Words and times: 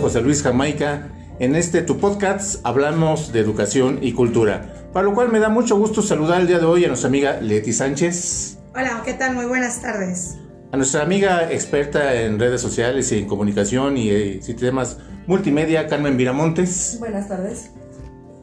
José 0.00 0.22
Luis 0.22 0.42
Jamaica. 0.42 1.08
En 1.38 1.54
este 1.54 1.82
tu 1.82 1.98
podcast 1.98 2.64
hablamos 2.64 3.32
de 3.32 3.40
educación 3.40 3.98
y 4.00 4.12
cultura, 4.12 4.88
para 4.94 5.06
lo 5.06 5.14
cual 5.14 5.30
me 5.30 5.38
da 5.38 5.50
mucho 5.50 5.76
gusto 5.76 6.00
saludar 6.00 6.40
el 6.40 6.46
día 6.46 6.58
de 6.58 6.64
hoy 6.64 6.84
a 6.84 6.88
nuestra 6.88 7.08
amiga 7.08 7.38
Leti 7.40 7.72
Sánchez. 7.72 8.58
Hola, 8.74 9.02
¿qué 9.04 9.12
tal? 9.12 9.34
Muy 9.34 9.44
buenas 9.44 9.82
tardes. 9.82 10.38
A 10.72 10.76
nuestra 10.78 11.02
amiga 11.02 11.52
experta 11.52 12.14
en 12.14 12.38
redes 12.38 12.62
sociales 12.62 13.12
y 13.12 13.18
en 13.18 13.26
comunicación 13.26 13.98
y 13.98 14.08
eh, 14.08 14.40
sistemas 14.42 14.96
multimedia, 15.26 15.86
Carmen 15.86 16.16
Viramontes. 16.16 16.96
Buenas 16.98 17.28
tardes. 17.28 17.70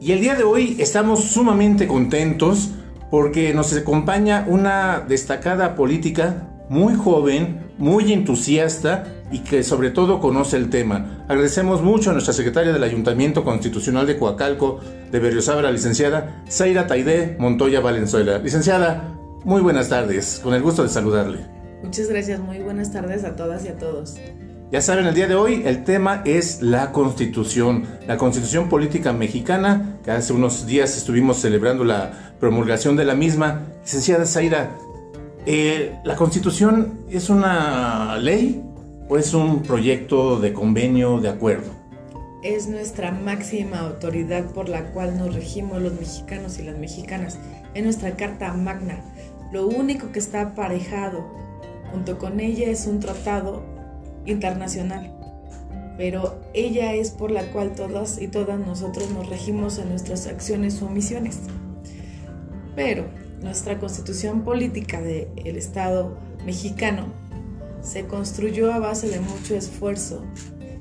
Y 0.00 0.12
el 0.12 0.20
día 0.20 0.36
de 0.36 0.44
hoy 0.44 0.76
estamos 0.78 1.24
sumamente 1.24 1.88
contentos 1.88 2.70
porque 3.10 3.52
nos 3.52 3.76
acompaña 3.76 4.44
una 4.46 5.00
destacada 5.00 5.74
política 5.74 6.48
muy 6.68 6.94
joven, 6.94 7.72
muy 7.78 8.12
entusiasta 8.12 9.17
y 9.30 9.40
que 9.40 9.62
sobre 9.62 9.90
todo 9.90 10.20
conoce 10.20 10.56
el 10.56 10.70
tema. 10.70 11.24
Agradecemos 11.28 11.82
mucho 11.82 12.10
a 12.10 12.12
nuestra 12.12 12.32
secretaria 12.32 12.72
del 12.72 12.82
Ayuntamiento 12.82 13.44
Constitucional 13.44 14.06
de 14.06 14.18
Coacalco, 14.18 14.80
de 15.10 15.18
Berriozábal, 15.18 15.72
licenciada 15.72 16.42
Zaira 16.50 16.86
Taide 16.86 17.36
Montoya 17.38 17.80
Valenzuela. 17.80 18.38
Licenciada, 18.38 19.14
muy 19.44 19.60
buenas 19.60 19.88
tardes, 19.88 20.40
con 20.42 20.54
el 20.54 20.62
gusto 20.62 20.82
de 20.82 20.88
saludarle. 20.88 21.46
Muchas 21.82 22.08
gracias, 22.08 22.40
muy 22.40 22.58
buenas 22.58 22.92
tardes 22.92 23.24
a 23.24 23.36
todas 23.36 23.64
y 23.64 23.68
a 23.68 23.78
todos. 23.78 24.16
Ya 24.70 24.82
saben, 24.82 25.06
el 25.06 25.14
día 25.14 25.26
de 25.26 25.34
hoy 25.34 25.62
el 25.64 25.82
tema 25.84 26.22
es 26.26 26.60
la 26.60 26.92
Constitución, 26.92 27.86
la 28.06 28.18
Constitución 28.18 28.68
Política 28.68 29.14
Mexicana, 29.14 29.98
que 30.04 30.10
hace 30.10 30.34
unos 30.34 30.66
días 30.66 30.94
estuvimos 30.96 31.38
celebrando 31.38 31.84
la 31.84 32.34
promulgación 32.38 32.94
de 32.94 33.06
la 33.06 33.14
misma. 33.14 33.62
Licenciada 33.82 34.26
Zaira, 34.26 34.76
eh, 35.46 35.98
¿la 36.04 36.16
Constitución 36.16 36.98
es 37.08 37.30
una 37.30 38.18
ley 38.18 38.62
es 39.16 39.32
un 39.32 39.62
proyecto 39.62 40.38
de 40.38 40.52
convenio, 40.52 41.18
de 41.18 41.30
acuerdo? 41.30 41.70
Es 42.42 42.68
nuestra 42.68 43.10
máxima 43.10 43.80
autoridad 43.80 44.44
por 44.52 44.68
la 44.68 44.92
cual 44.92 45.16
nos 45.16 45.34
regimos 45.34 45.80
los 45.80 45.94
mexicanos 45.94 46.58
y 46.58 46.62
las 46.62 46.76
mexicanas. 46.78 47.38
Es 47.74 47.82
nuestra 47.82 48.16
Carta 48.16 48.52
Magna. 48.52 49.00
Lo 49.50 49.66
único 49.66 50.12
que 50.12 50.18
está 50.18 50.42
aparejado 50.42 51.26
junto 51.90 52.18
con 52.18 52.38
ella 52.38 52.68
es 52.68 52.86
un 52.86 53.00
tratado 53.00 53.62
internacional, 54.26 55.10
pero 55.96 56.38
ella 56.52 56.92
es 56.92 57.10
por 57.10 57.30
la 57.30 57.50
cual 57.50 57.74
todas 57.74 58.20
y 58.20 58.28
todas 58.28 58.60
nosotros 58.60 59.10
nos 59.10 59.28
regimos 59.28 59.78
en 59.78 59.88
nuestras 59.88 60.26
acciones 60.26 60.82
o 60.82 60.86
omisiones. 60.86 61.40
Pero 62.76 63.06
nuestra 63.40 63.78
constitución 63.78 64.42
política 64.42 65.00
del 65.00 65.56
Estado 65.56 66.18
mexicano 66.44 67.06
se 67.82 68.06
construyó 68.06 68.72
a 68.72 68.78
base 68.78 69.08
de 69.08 69.20
mucho 69.20 69.54
esfuerzo 69.54 70.24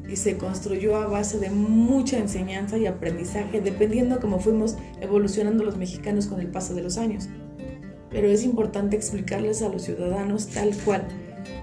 y 0.09 0.15
se 0.15 0.37
construyó 0.37 0.95
a 0.97 1.07
base 1.07 1.37
de 1.39 1.49
mucha 1.49 2.17
enseñanza 2.17 2.77
y 2.77 2.85
aprendizaje, 2.85 3.61
dependiendo 3.61 4.19
cómo 4.19 4.39
fuimos 4.39 4.77
evolucionando 5.01 5.63
los 5.63 5.77
mexicanos 5.77 6.27
con 6.27 6.39
el 6.39 6.47
paso 6.47 6.73
de 6.73 6.81
los 6.81 6.97
años. 6.97 7.27
Pero 8.09 8.29
es 8.29 8.43
importante 8.43 8.95
explicarles 8.95 9.61
a 9.61 9.69
los 9.69 9.83
ciudadanos 9.83 10.47
tal 10.47 10.75
cual 10.85 11.07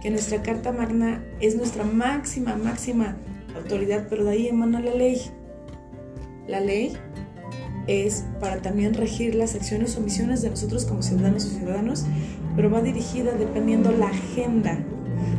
que 0.02 0.10
nuestra 0.10 0.42
Carta 0.42 0.72
Magna 0.72 1.24
es 1.40 1.56
nuestra 1.56 1.84
máxima, 1.84 2.56
máxima 2.56 3.16
autoridad, 3.56 4.06
pero 4.10 4.24
de 4.24 4.32
ahí 4.32 4.48
emana 4.48 4.80
la 4.80 4.94
ley. 4.94 5.22
La 6.46 6.60
ley 6.60 6.92
es 7.86 8.24
para 8.40 8.60
también 8.60 8.92
regir 8.92 9.34
las 9.34 9.54
acciones 9.54 9.96
o 9.96 10.00
misiones 10.00 10.42
de 10.42 10.50
nosotros 10.50 10.84
como 10.84 11.02
ciudadanos 11.02 11.46
o 11.46 11.48
ciudadanos, 11.48 12.04
pero 12.56 12.70
va 12.70 12.82
dirigida 12.82 13.32
dependiendo 13.32 13.90
la 13.92 14.08
agenda 14.08 14.84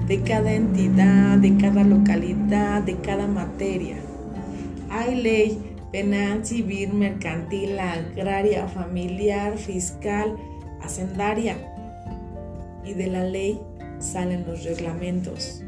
de 0.08 0.22
cada 0.22 0.54
entidad, 0.54 1.38
de 1.40 1.58
cada 1.58 1.84
localidad, 1.84 2.84
de 2.84 2.96
cada 2.98 3.28
materia. 3.28 3.98
Hay 4.90 5.16
ley 5.16 5.76
penal, 5.92 6.46
civil, 6.46 6.94
mercantil, 6.94 7.80
agraria, 7.80 8.68
familiar, 8.68 9.58
fiscal, 9.58 10.36
hacendaria. 10.82 11.58
Y 12.84 12.94
de 12.94 13.08
la 13.08 13.24
ley 13.24 13.60
salen 14.00 14.46
los 14.46 14.64
reglamentos. 14.64 15.64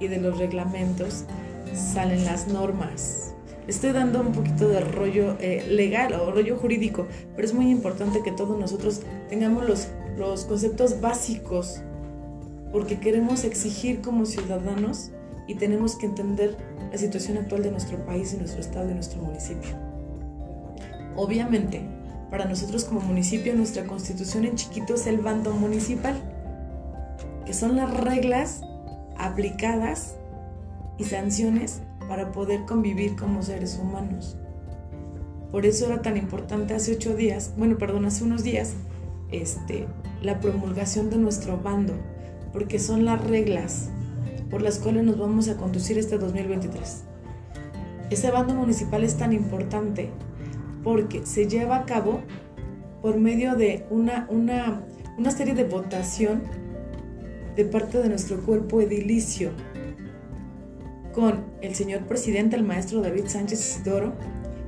Y 0.00 0.08
de 0.08 0.18
los 0.18 0.38
reglamentos 0.38 1.26
salen 1.74 2.24
las 2.24 2.48
normas. 2.48 3.34
Estoy 3.68 3.92
dando 3.92 4.22
un 4.22 4.32
poquito 4.32 4.66
de 4.66 4.80
rollo 4.80 5.36
eh, 5.38 5.64
legal 5.68 6.14
o 6.14 6.32
rollo 6.32 6.56
jurídico, 6.56 7.06
pero 7.36 7.46
es 7.46 7.54
muy 7.54 7.70
importante 7.70 8.22
que 8.24 8.32
todos 8.32 8.58
nosotros 8.58 9.02
tengamos 9.28 9.68
los, 9.68 9.88
los 10.18 10.44
conceptos 10.46 11.00
básicos, 11.00 11.82
porque 12.72 13.00
queremos 13.00 13.44
exigir 13.44 14.00
como 14.00 14.26
ciudadanos 14.26 15.10
y 15.46 15.54
tenemos 15.56 15.96
que 15.96 16.06
entender 16.06 16.56
la 16.90 16.98
situación 16.98 17.38
actual 17.38 17.62
de 17.62 17.70
nuestro 17.70 18.04
país, 18.04 18.32
de 18.32 18.38
nuestro 18.38 18.60
estado 18.60 18.90
y 18.90 18.94
nuestro 18.94 19.20
municipio. 19.22 19.70
Obviamente, 21.16 21.82
para 22.30 22.44
nosotros 22.44 22.84
como 22.84 23.00
municipio, 23.00 23.54
nuestra 23.54 23.84
constitución 23.84 24.44
en 24.44 24.54
chiquito 24.54 24.94
es 24.94 25.06
el 25.06 25.18
bando 25.18 25.52
municipal, 25.52 26.14
que 27.44 27.52
son 27.52 27.76
las 27.76 27.92
reglas 27.92 28.62
aplicadas 29.18 30.14
y 30.98 31.04
sanciones 31.04 31.80
para 32.08 32.30
poder 32.30 32.64
convivir 32.66 33.16
como 33.16 33.42
seres 33.42 33.78
humanos. 33.80 34.36
Por 35.50 35.66
eso 35.66 35.86
era 35.86 36.00
tan 36.02 36.16
importante 36.16 36.74
hace 36.74 36.92
ocho 36.92 37.16
días, 37.16 37.52
bueno, 37.56 37.76
perdón, 37.76 38.04
hace 38.04 38.22
unos 38.22 38.44
días, 38.44 38.74
este, 39.32 39.88
la 40.22 40.38
promulgación 40.38 41.10
de 41.10 41.16
nuestro 41.16 41.58
bando, 41.58 41.94
porque 42.52 42.78
son 42.78 43.04
las 43.04 43.22
reglas 43.24 43.90
por 44.50 44.62
las 44.62 44.78
cuales 44.78 45.04
nos 45.04 45.18
vamos 45.18 45.48
a 45.48 45.56
conducir 45.56 45.98
este 45.98 46.18
2023. 46.18 47.04
Ese 48.10 48.30
bando 48.30 48.54
municipal 48.54 49.04
es 49.04 49.16
tan 49.16 49.32
importante 49.32 50.10
porque 50.82 51.24
se 51.24 51.46
lleva 51.46 51.76
a 51.76 51.86
cabo 51.86 52.20
por 53.02 53.18
medio 53.18 53.54
de 53.54 53.86
una, 53.90 54.26
una, 54.28 54.82
una 55.16 55.30
serie 55.30 55.54
de 55.54 55.64
votación 55.64 56.42
de 57.56 57.64
parte 57.64 57.98
de 57.98 58.08
nuestro 58.08 58.38
cuerpo 58.40 58.80
edilicio 58.80 59.50
con 61.14 61.44
el 61.60 61.74
señor 61.74 62.02
presidente, 62.02 62.56
el 62.56 62.64
maestro 62.64 63.00
David 63.00 63.26
Sánchez 63.26 63.60
Isidoro, 63.60 64.12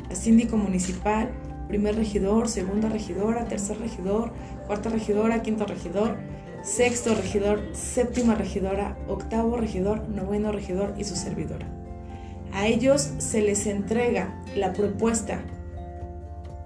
la 0.09 0.15
síndico 0.15 0.57
municipal, 0.57 1.31
primer 1.69 1.97
regidor, 1.97 2.49
segunda 2.49 2.89
regidora, 2.89 3.47
tercer 3.47 3.79
regidor, 3.79 4.33
cuarta 4.67 4.91
regidora, 4.91 5.43
quinto 5.43 5.65
regidor, 5.65 6.17
sexto 6.63 7.15
regidor, 7.15 7.61
séptima 7.73 8.35
regidora, 8.35 8.97
octavo 9.09 9.57
regidor, 9.57 10.09
noveno 10.09 10.53
regidor 10.53 10.95
y 10.97 11.05
su 11.05 11.17
servidora. 11.17 11.67
A 12.53 12.67
ellos 12.67 13.11
se 13.19 13.41
les 13.41 13.67
entrega 13.67 14.43
la 14.55 14.73
propuesta 14.73 15.41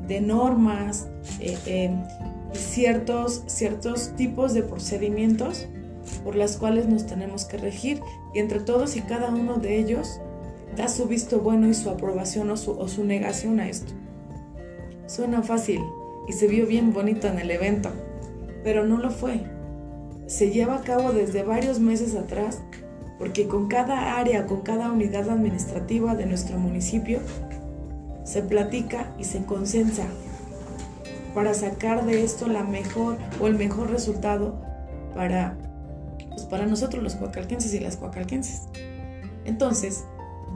de 0.00 0.20
normas, 0.20 1.08
eh, 1.40 1.56
eh, 1.66 1.90
ciertos, 2.52 3.42
ciertos 3.46 4.14
tipos 4.16 4.54
de 4.54 4.62
procedimientos 4.62 5.66
por 6.24 6.36
las 6.36 6.56
cuales 6.56 6.86
nos 6.88 7.06
tenemos 7.06 7.44
que 7.44 7.56
regir 7.56 8.00
y 8.34 8.38
entre 8.38 8.60
todos 8.60 8.96
y 8.96 9.00
cada 9.00 9.28
uno 9.30 9.56
de 9.56 9.78
ellos 9.78 10.20
da 10.76 10.88
su 10.88 11.06
visto 11.06 11.40
bueno 11.40 11.68
y 11.68 11.74
su 11.74 11.88
aprobación 11.88 12.50
o 12.50 12.56
su 12.56 13.04
negación 13.04 13.60
a 13.60 13.68
esto. 13.68 13.92
Suena 15.06 15.42
fácil 15.42 15.80
y 16.28 16.32
se 16.32 16.48
vio 16.48 16.66
bien 16.66 16.92
bonito 16.92 17.28
en 17.28 17.38
el 17.38 17.50
evento, 17.50 17.90
pero 18.62 18.84
no 18.84 18.98
lo 18.98 19.10
fue. 19.10 19.55
Se 20.26 20.50
lleva 20.50 20.76
a 20.76 20.82
cabo 20.82 21.12
desde 21.12 21.42
varios 21.42 21.78
meses 21.78 22.14
atrás 22.14 22.62
porque 23.18 23.46
con 23.48 23.68
cada 23.68 24.18
área, 24.18 24.46
con 24.46 24.60
cada 24.60 24.90
unidad 24.90 25.30
administrativa 25.30 26.14
de 26.14 26.26
nuestro 26.26 26.58
municipio, 26.58 27.20
se 28.24 28.42
platica 28.42 29.14
y 29.18 29.24
se 29.24 29.44
consensa 29.44 30.04
para 31.34 31.54
sacar 31.54 32.04
de 32.04 32.24
esto 32.24 32.48
la 32.48 32.64
mejor 32.64 33.18
o 33.40 33.46
el 33.46 33.54
mejor 33.54 33.90
resultado 33.90 34.60
para, 35.14 35.56
pues 36.30 36.42
para 36.42 36.66
nosotros 36.66 37.02
los 37.02 37.14
coacalquenses 37.14 37.72
y 37.74 37.80
las 37.80 37.96
coacalquenses. 37.96 38.62
Entonces, 39.44 40.04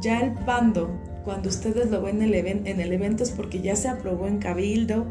ya 0.00 0.20
el 0.20 0.30
bando, 0.44 0.90
cuando 1.24 1.48
ustedes 1.48 1.90
lo 1.90 2.02
ven 2.02 2.22
en 2.22 2.34
el, 2.34 2.46
en 2.66 2.80
el 2.80 2.92
evento 2.92 3.22
es 3.22 3.30
porque 3.30 3.60
ya 3.60 3.76
se 3.76 3.88
aprobó 3.88 4.26
en 4.26 4.38
cabildo, 4.38 5.06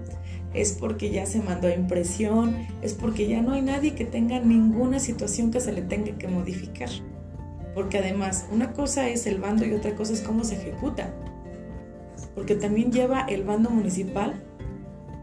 es 0.54 0.74
porque 0.74 1.12
ya 1.12 1.26
se 1.26 1.42
mandó 1.42 1.68
a 1.68 1.76
impresión, 1.76 2.56
es 2.82 2.94
porque 2.94 3.28
ya 3.28 3.42
no 3.42 3.54
hay 3.54 3.62
nadie 3.62 3.96
que 3.96 4.06
tenga 4.06 4.40
ninguna 4.40 5.00
situación 5.00 5.52
que 5.52 5.60
se 5.60 5.72
le 5.72 5.82
tenga 5.82 6.18
que 6.18 6.28
modificar. 6.28 6.90
Porque 7.76 8.00
además, 8.00 8.48
una 8.52 8.74
cosa 8.74 9.10
es 9.10 9.28
el 9.28 9.40
bando 9.40 9.66
y 9.66 9.74
otra 9.74 9.96
cosa 9.96 10.14
es 10.14 10.22
cómo 10.22 10.44
se 10.44 10.56
ejecuta 10.56 11.14
porque 12.40 12.56
también 12.56 12.92
lleva 12.92 13.22
el 13.22 13.44
bando 13.44 13.70
municipal 13.70 14.34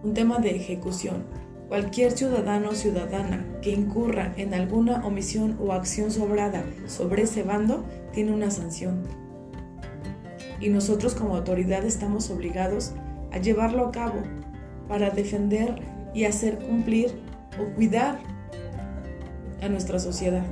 un 0.02 0.12
tema 0.12 0.38
de 0.38 0.54
ejecución. 0.54 1.24
Cualquier 1.68 2.12
ciudadano 2.12 2.68
o 2.68 2.74
ciudadana 2.74 3.44
que 3.62 3.72
incurra 3.72 4.34
en 4.36 4.52
alguna 4.52 5.04
omisión 5.04 5.56
o 5.58 5.72
acción 5.72 6.10
sobrada 6.10 6.62
sobre 6.86 7.22
ese 7.22 7.42
bando 7.42 7.86
tiene 8.12 8.32
una 8.32 8.50
sanción. 8.50 9.02
Y 10.60 10.68
nosotros 10.68 11.14
como 11.14 11.36
autoridad 11.36 11.86
estamos 11.86 12.30
obligados 12.30 12.92
a 13.32 13.38
llevarlo 13.38 13.86
a 13.86 13.92
cabo 13.92 14.20
para 14.88 15.10
defender 15.10 15.76
y 16.14 16.24
hacer 16.24 16.58
cumplir 16.58 17.10
o 17.60 17.74
cuidar 17.74 18.18
a 19.62 19.68
nuestra 19.68 19.98
sociedad. 19.98 20.44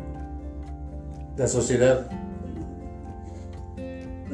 La 1.37 1.47
sociedad 1.47 2.09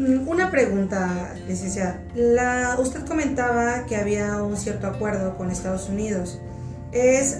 Mm, 0.00 0.28
una 0.28 0.50
pregunta, 0.50 1.34
licenciada. 1.46 2.00
La, 2.14 2.76
usted 2.80 3.04
comentaba 3.04 3.84
que 3.84 3.96
había 3.96 4.42
un 4.42 4.56
cierto 4.56 4.86
acuerdo 4.86 5.36
con 5.36 5.50
Estados 5.50 5.90
Unidos. 5.90 6.40
Es 6.92 7.36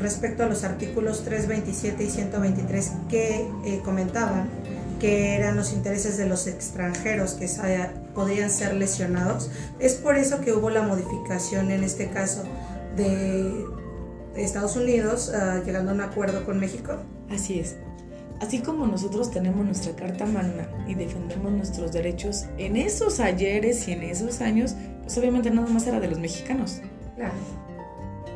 respecto 0.00 0.42
a 0.42 0.46
los 0.46 0.64
artículos 0.64 1.24
327 1.24 2.04
y 2.04 2.10
123 2.10 2.92
que 3.08 3.48
eh, 3.64 3.80
comentaban 3.84 4.48
que 5.00 5.36
eran 5.36 5.56
los 5.56 5.72
intereses 5.72 6.16
de 6.18 6.26
los 6.26 6.46
extranjeros 6.46 7.34
que 7.34 7.48
podrían 8.14 8.50
ser 8.50 8.74
lesionados. 8.74 9.50
Es 9.78 9.94
por 9.94 10.16
eso 10.16 10.40
que 10.40 10.52
hubo 10.52 10.70
la 10.70 10.82
modificación 10.82 11.70
en 11.70 11.84
este 11.84 12.08
caso 12.08 12.44
de 12.96 13.64
Estados 14.36 14.76
Unidos 14.76 15.32
ah, 15.34 15.60
llegando 15.64 15.90
a 15.90 15.94
un 15.94 16.00
acuerdo 16.00 16.44
con 16.44 16.58
México. 16.58 16.96
Así 17.30 17.60
es. 17.60 17.76
Así 18.40 18.58
como 18.58 18.86
nosotros 18.86 19.30
tenemos 19.30 19.64
nuestra 19.64 19.94
Carta 19.94 20.26
Magna 20.26 20.68
y 20.88 20.94
defendemos 20.94 21.52
nuestros 21.52 21.92
derechos, 21.92 22.46
en 22.58 22.76
esos 22.76 23.20
ayeres 23.20 23.86
y 23.86 23.92
en 23.92 24.02
esos 24.02 24.40
años, 24.40 24.74
pues 25.02 25.16
obviamente 25.16 25.50
nada 25.50 25.68
más 25.68 25.86
era 25.86 26.00
de 26.00 26.08
los 26.08 26.18
mexicanos. 26.18 26.80
Claro. 27.14 27.34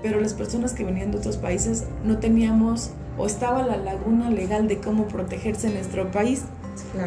Pero 0.03 0.21
las 0.21 0.35
personas 0.35 0.75
que 0.75 0.85
venían 0.85 1.11
de 1.11 1.19
otros 1.19 1.37
países 1.37 1.85
no 2.05 2.19
teníamos 2.19 2.91
o 3.19 3.27
estaba 3.27 3.67
la 3.67 3.77
laguna 3.77 4.31
legal 4.31 4.69
de 4.69 4.79
cómo 4.79 5.09
protegerse 5.09 5.67
en 5.67 5.75
nuestro 5.75 6.11
país. 6.13 6.43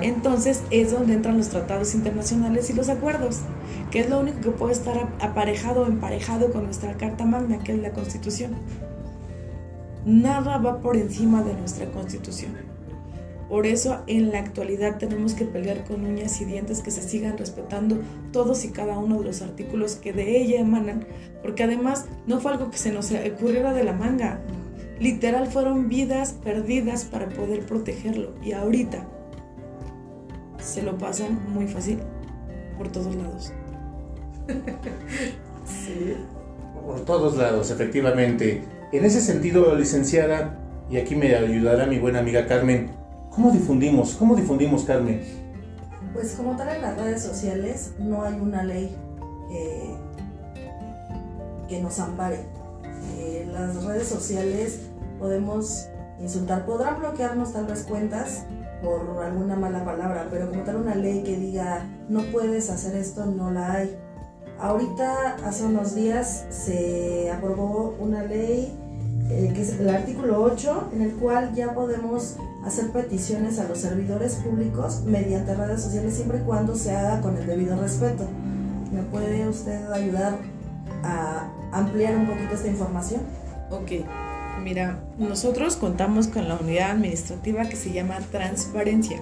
Entonces 0.02 0.62
es 0.72 0.92
donde 0.92 1.14
entran 1.14 1.38
los 1.38 1.50
tratados 1.50 1.94
internacionales 1.96 2.70
y 2.70 2.74
los 2.74 2.90
acuerdos, 2.90 3.40
que 3.92 4.00
es 4.00 4.10
lo 4.10 4.20
único 4.20 4.40
que 4.42 4.52
puede 4.52 4.74
estar 4.74 5.10
aparejado 5.20 5.84
o 5.84 5.88
emparejado 5.88 6.52
con 6.52 6.66
nuestra 6.66 6.94
Carta 6.94 7.26
Magna, 7.26 7.60
que 7.60 7.74
es 7.74 7.80
la 7.80 7.92
Constitución. 7.92 8.52
Nada 10.06 10.58
va 10.58 10.80
por 10.80 10.96
encima 10.98 11.44
de 11.44 11.54
nuestra 11.54 11.86
Constitución. 11.92 12.54
Por 13.50 13.66
eso 13.66 14.04
en 14.06 14.32
la 14.32 14.40
actualidad 14.40 15.00
tenemos 15.00 15.34
que 15.34 15.44
pelear 15.44 15.84
con 15.84 16.06
uñas 16.06 16.40
y 16.40 16.46
dientes 16.46 16.82
que 16.82 16.92
se 16.92 17.02
sigan 17.02 17.38
respetando 17.38 17.98
todos 18.32 18.64
y 18.64 18.70
cada 18.70 19.00
uno 19.00 19.18
de 19.20 19.26
los 19.26 19.42
artículos 19.42 19.96
que 19.96 20.14
de 20.14 20.40
ella 20.40 20.60
emanan, 20.60 21.06
porque 21.42 21.64
además 21.64 22.06
no 22.28 22.40
fue 22.40 22.52
algo 22.52 22.70
que 22.70 22.78
se 22.78 22.92
nos 22.92 23.12
ocurriera 23.12 23.74
de 23.74 23.84
la 23.84 23.94
manga. 23.94 24.40
Literal 25.00 25.48
fueron 25.48 25.90
vidas 25.90 26.34
perdidas 26.44 27.06
para 27.06 27.30
poder 27.30 27.66
protegerlo 27.66 28.34
y 28.44 28.52
ahorita 28.52 29.08
se 30.60 30.84
lo 30.84 30.98
pasan 30.98 31.40
muy 31.54 31.68
fácil 31.68 32.00
por 32.78 32.90
todos 32.90 33.16
lados. 33.16 33.54
Sí, 35.66 36.16
por 36.84 37.02
todos 37.02 37.38
lados, 37.38 37.70
efectivamente. 37.70 38.64
En 38.92 39.06
ese 39.06 39.22
sentido, 39.22 39.76
licenciada, 39.76 40.58
y 40.90 40.98
aquí 40.98 41.16
me 41.16 41.36
ayudará 41.36 41.86
mi 41.86 42.00
buena 42.00 42.20
amiga 42.20 42.48
Carmen, 42.48 42.90
¿Cómo 43.40 43.52
difundimos? 43.52 44.16
¿Cómo 44.16 44.36
difundimos, 44.36 44.84
Carmen? 44.84 45.22
Pues 46.14 46.34
como 46.34 46.58
tal 46.58 46.76
en 46.76 46.82
las 46.82 46.98
redes 46.98 47.24
sociales 47.24 47.94
no 48.00 48.24
hay 48.24 48.40
una 48.40 48.64
ley 48.64 48.94
que 51.70 51.82
nos 51.82 52.00
ampare. 52.00 52.40
En 53.18 53.54
las 53.54 53.84
redes 53.86 54.08
sociales 54.08 54.80
podemos 55.20 55.88
insultar, 56.20 56.66
podrán 56.66 57.00
bloquearnos 57.00 57.54
tal 57.54 57.68
vez 57.68 57.84
cuentas 57.84 58.46
por 58.84 59.24
alguna 59.24 59.56
mala 59.56 59.84
palabra, 59.84 60.28
pero 60.30 60.50
como 60.50 60.64
tal 60.64 60.78
una 60.78 60.96
ley 60.96 61.24
que 61.24 61.38
diga 61.38 61.88
no 62.08 62.22
puedes 62.32 62.70
hacer 62.70 62.96
esto, 62.96 63.26
no 63.26 63.52
la 63.52 63.74
hay. 63.74 63.98
Ahorita, 64.60 65.38
hace 65.46 65.66
unos 65.66 65.96
días, 65.96 66.46
se 66.50 67.32
aprobó 67.32 67.96
una 68.00 68.24
ley 68.24 68.78
eh, 69.30 69.52
que 69.54 69.62
es 69.62 69.80
el 69.80 69.88
artículo 69.90 70.42
8, 70.42 70.90
en 70.94 71.02
el 71.04 71.14
cual 71.14 71.54
ya 71.54 71.74
podemos 71.74 72.36
hacer 72.66 72.92
peticiones 72.92 73.60
a 73.60 73.68
los 73.68 73.78
servidores 73.78 74.36
públicos 74.36 75.04
mediante 75.06 75.56
redes 75.56 75.82
sociales 75.82 76.16
siempre 76.16 76.40
y 76.40 76.42
cuando 76.42 76.76
se 76.76 76.96
haga 76.96 77.22
con 77.22 77.38
el 77.38 77.46
debido 77.46 77.80
respeto. 77.80 78.26
¿Me 78.92 79.04
puede 79.04 79.48
usted 79.48 79.92
ayudar 79.92 80.38
a 81.04 81.48
ampliar 81.72 82.18
un 82.18 82.28
poquito 82.28 82.56
esta 82.56 82.68
información? 82.68 83.22
Ok, 83.70 84.04
mira, 84.60 85.04
nosotros 85.18 85.76
contamos 85.76 86.28
con 86.28 86.48
la 86.48 86.56
unidad 86.56 86.92
administrativa 86.92 87.68
que 87.68 87.76
se 87.76 87.92
llama 87.92 88.20
transparencia. 88.32 89.22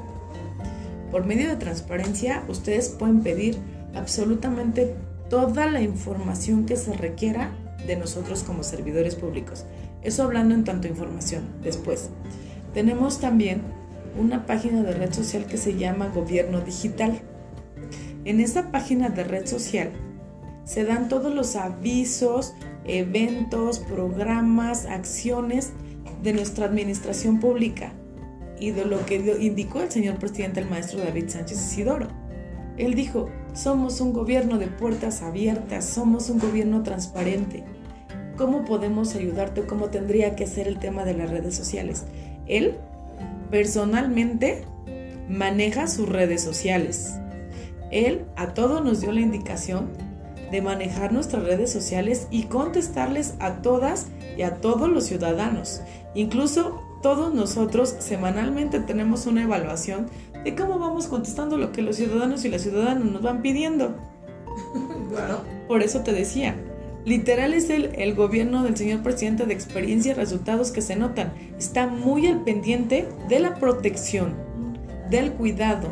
Por 1.12 1.26
medio 1.26 1.48
de 1.50 1.56
transparencia, 1.56 2.44
ustedes 2.48 2.90
pueden 2.90 3.22
pedir 3.22 3.58
absolutamente 3.96 4.96
toda 5.30 5.68
la 5.68 5.82
información 5.82 6.66
que 6.66 6.76
se 6.76 6.94
requiera 6.94 7.52
de 7.86 7.96
nosotros 7.96 8.44
como 8.44 8.64
servidores 8.64 9.16
públicos. 9.16 9.66
Eso 10.02 10.24
hablando 10.24 10.54
en 10.54 10.64
tanto 10.64 10.88
información. 10.88 11.44
Después, 11.64 12.10
tenemos 12.74 13.20
también 13.20 13.62
una 14.20 14.46
página 14.46 14.84
de 14.84 14.94
red 14.94 15.14
social 15.14 15.46
que 15.46 15.58
se 15.58 15.78
llama 15.78 16.08
Gobierno 16.08 16.62
Digital. 16.62 17.22
En 18.26 18.40
esa 18.40 18.72
página 18.72 19.10
de 19.10 19.24
red 19.24 19.46
social 19.46 19.92
se 20.66 20.84
dan 20.84 21.08
todos 21.08 21.34
los 21.34 21.56
avisos, 21.56 22.54
eventos, 22.88 23.80
programas, 23.80 24.86
acciones 24.86 25.74
de 26.24 26.34
nuestra 26.34 26.66
administración 26.66 27.40
pública 27.40 27.92
y 28.60 28.72
de 28.72 28.86
lo 28.86 29.06
que 29.06 29.38
indicó 29.40 29.82
el 29.82 29.92
señor 29.92 30.16
presidente, 30.16 30.62
el 30.62 30.70
maestro 30.70 31.00
David 31.00 31.30
Sánchez 31.30 31.60
Isidoro. 31.60 32.08
Él 32.78 32.96
dijo, 32.96 33.30
somos 33.54 34.02
un 34.02 34.14
gobierno 34.14 34.58
de 34.58 34.68
puertas 34.68 35.22
abiertas, 35.22 35.86
somos 35.86 36.30
un 36.30 36.40
gobierno 36.40 36.84
transparente. 36.84 37.64
¿Cómo 38.38 38.66
podemos 38.66 39.16
ayudarte? 39.16 39.64
¿Cómo 39.64 39.88
tendría 39.88 40.36
que 40.36 40.46
ser 40.46 40.68
el 40.68 40.80
tema 40.80 41.04
de 41.06 41.16
las 41.16 41.30
redes 41.32 41.56
sociales? 41.56 42.06
Él 42.48 42.76
personalmente 43.50 44.64
maneja 45.28 45.88
sus 45.88 46.08
redes 46.08 46.42
sociales. 46.42 47.16
Él 47.92 48.26
a 48.36 48.54
todos 48.54 48.84
nos 48.84 49.02
dio 49.02 49.12
la 49.12 49.22
indicación 49.22 49.90
de 50.52 50.62
manejar 50.62 51.12
nuestras 51.12 51.44
redes 51.44 51.72
sociales 51.72 52.28
y 52.32 52.44
contestarles 52.44 53.36
a 53.40 53.62
todas 53.62 54.08
y 54.38 54.44
a 54.44 54.56
todos 54.56 54.90
los 54.90 55.06
ciudadanos. 55.06 55.82
Incluso 56.16 56.82
todos 57.02 57.34
nosotros 57.34 57.96
semanalmente 58.00 58.80
tenemos 58.80 59.26
una 59.26 59.44
evaluación 59.44 60.08
de 60.44 60.56
cómo 60.56 60.80
vamos 60.80 61.08
contestando 61.08 61.58
lo 61.58 61.72
que 61.72 61.82
los 61.82 61.98
ciudadanos 61.98 62.46
y 62.46 62.50
las 62.50 62.62
ciudadanas 62.62 63.04
nos 63.04 63.22
van 63.22 63.42
pidiendo. 63.42 63.96
Por 65.68 65.84
eso 65.84 66.02
te 66.02 66.14
decía, 66.14 66.56
Literal 67.06 67.54
es 67.54 67.70
el, 67.70 67.96
el 67.96 68.16
gobierno 68.16 68.64
del 68.64 68.76
señor 68.76 69.02
presidente 69.02 69.46
de 69.46 69.54
experiencia 69.54 70.12
y 70.12 70.16
resultados 70.16 70.72
que 70.72 70.82
se 70.82 70.98
notan. 70.98 71.32
Está 71.58 71.88
muy 71.88 72.28
al 72.28 72.44
pendiente 72.44 73.08
de 73.30 73.40
la 73.40 73.56
protección, 73.56 74.34
del 75.10 75.32
cuidado 75.32 75.88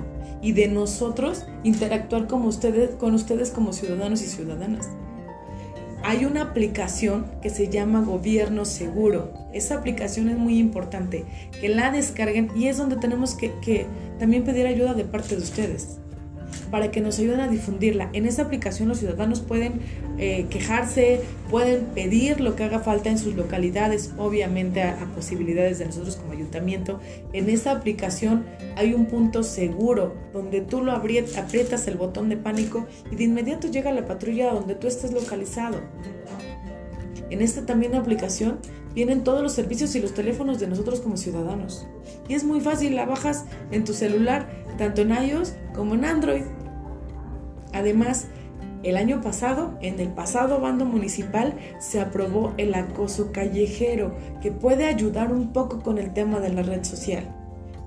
y 0.46 0.52
de 0.52 0.68
nosotros 0.68 1.48
interactuar 1.64 2.28
ustedes, 2.32 2.92
con 2.92 3.16
ustedes 3.16 3.50
como 3.50 3.74
ciudadanos 3.74 4.22
y 4.22 4.28
ciudadanas. 4.28 4.92
Hay 6.04 6.26
una 6.26 6.44
aplicación 6.44 7.26
que 7.42 7.50
se 7.50 7.70
llama 7.70 8.02
Gobierno 8.02 8.64
Seguro. 8.64 9.34
Esa 9.54 9.74
aplicación 9.74 10.30
es 10.30 10.38
muy 10.38 10.60
importante, 10.60 11.26
que 11.60 11.70
la 11.70 11.90
descarguen 11.90 12.52
y 12.56 12.68
es 12.68 12.78
donde 12.78 12.98
tenemos 12.98 13.34
que, 13.34 13.54
que 13.60 13.88
también 14.20 14.44
pedir 14.44 14.68
ayuda 14.68 14.94
de 14.94 15.06
parte 15.06 15.36
de 15.36 15.42
ustedes 15.42 15.98
para 16.72 16.92
que 16.92 17.02
nos 17.02 17.20
ayuden 17.20 17.40
a 17.40 17.48
difundirla. 17.48 18.10
En 18.14 18.26
esa 18.26 18.44
aplicación 18.44 18.90
los 18.90 19.00
ciudadanos 19.00 19.42
pueden 19.42 19.82
eh, 20.18 20.48
quejarse, 20.50 21.22
pueden 21.50 21.86
pedir 21.88 22.42
lo 22.42 22.56
que 22.56 22.64
haga 22.64 22.80
falta 22.80 23.10
en 23.10 23.18
sus 23.18 23.36
localidades, 23.36 24.14
obviamente 24.18 24.84
a, 24.84 25.06
posibilidades 25.16 25.80
de 25.80 25.86
nosotros 25.86 26.16
como 26.16 26.34
ayuntamiento. 26.34 27.00
En 27.34 27.50
esa 27.50 27.72
aplicación 27.72 28.46
hay 28.76 28.94
un 28.94 29.06
punto 29.06 29.44
seguro 29.44 30.16
donde 30.34 30.62
tú 30.62 30.82
lo 30.82 30.92
aprietas 30.92 31.88
el 31.88 31.96
botón 31.96 32.30
de 32.30 32.38
pánico 32.38 32.86
y 33.12 33.16
de 33.16 33.24
inmediato 33.24 33.70
llega 33.70 33.92
la 33.92 34.06
patrulla 34.06 34.52
donde 34.52 34.76
tú 34.76 34.88
estés 34.88 35.14
localizado. 35.14 35.80
En 37.30 37.42
esta 37.42 37.66
también 37.66 37.96
aplicación 37.96 38.60
vienen 38.94 39.24
todos 39.24 39.44
los 39.44 39.52
servicios 39.52 39.94
y 39.96 40.00
los 40.00 40.14
teléfonos 40.14 40.60
de 40.60 40.68
nosotros 40.68 41.02
como 41.02 41.18
ciudadanos. 41.18 41.86
Y 42.30 42.34
es 42.34 42.44
muy 42.44 42.62
fácil, 42.62 42.96
la 42.96 43.06
bajas 43.06 43.46
en 43.72 43.84
tu 43.84 43.94
celular, 43.94 44.48
tanto 44.78 45.02
en 45.02 45.12
iOS 45.12 45.56
como 45.74 45.96
en 45.96 46.06
Android. 46.06 46.44
Además, 47.74 48.28
el 48.84 48.98
año 48.98 49.22
pasado, 49.22 49.78
en 49.82 50.00
el 50.00 50.10
pasado 50.10 50.60
bando 50.60 50.86
municipal, 50.86 51.56
se 51.80 52.00
aprobó 52.00 52.54
el 52.58 52.74
acoso 52.76 53.32
callejero, 53.32 54.16
que 54.42 54.52
puede 54.52 54.86
ayudar 54.86 55.34
un 55.34 55.54
poco 55.54 55.82
con 55.82 55.98
el 55.98 56.14
tema 56.14 56.40
de 56.40 56.50
la 56.50 56.62
red 56.62 56.84
social. 56.84 57.24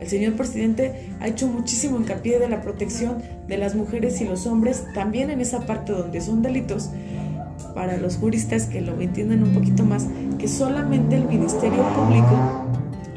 El 0.00 0.09
señor 0.09 0.35
presidente 0.35 1.11
ha 1.21 1.28
hecho 1.28 1.47
muchísimo 1.47 1.99
hincapié 1.99 2.38
de 2.38 2.49
la 2.49 2.62
protección 2.62 3.23
de 3.47 3.59
las 3.59 3.75
mujeres 3.75 4.21
y 4.21 4.25
los 4.25 4.47
hombres, 4.47 4.85
también 4.95 5.30
en 5.30 5.40
esa 5.40 5.66
parte 5.66 5.92
donde 5.92 6.21
son 6.21 6.42
delitos, 6.42 6.90
para 7.75 7.97
los 7.97 8.16
juristas 8.16 8.66
que 8.66 8.80
lo 8.80 9.00
entienden 9.00 9.42
un 9.42 9.54
poquito 9.54 9.85
más, 9.85 10.07
que 10.38 10.49
solamente 10.49 11.16
el 11.16 11.25
Ministerio 11.25 11.83
Público 11.95 12.67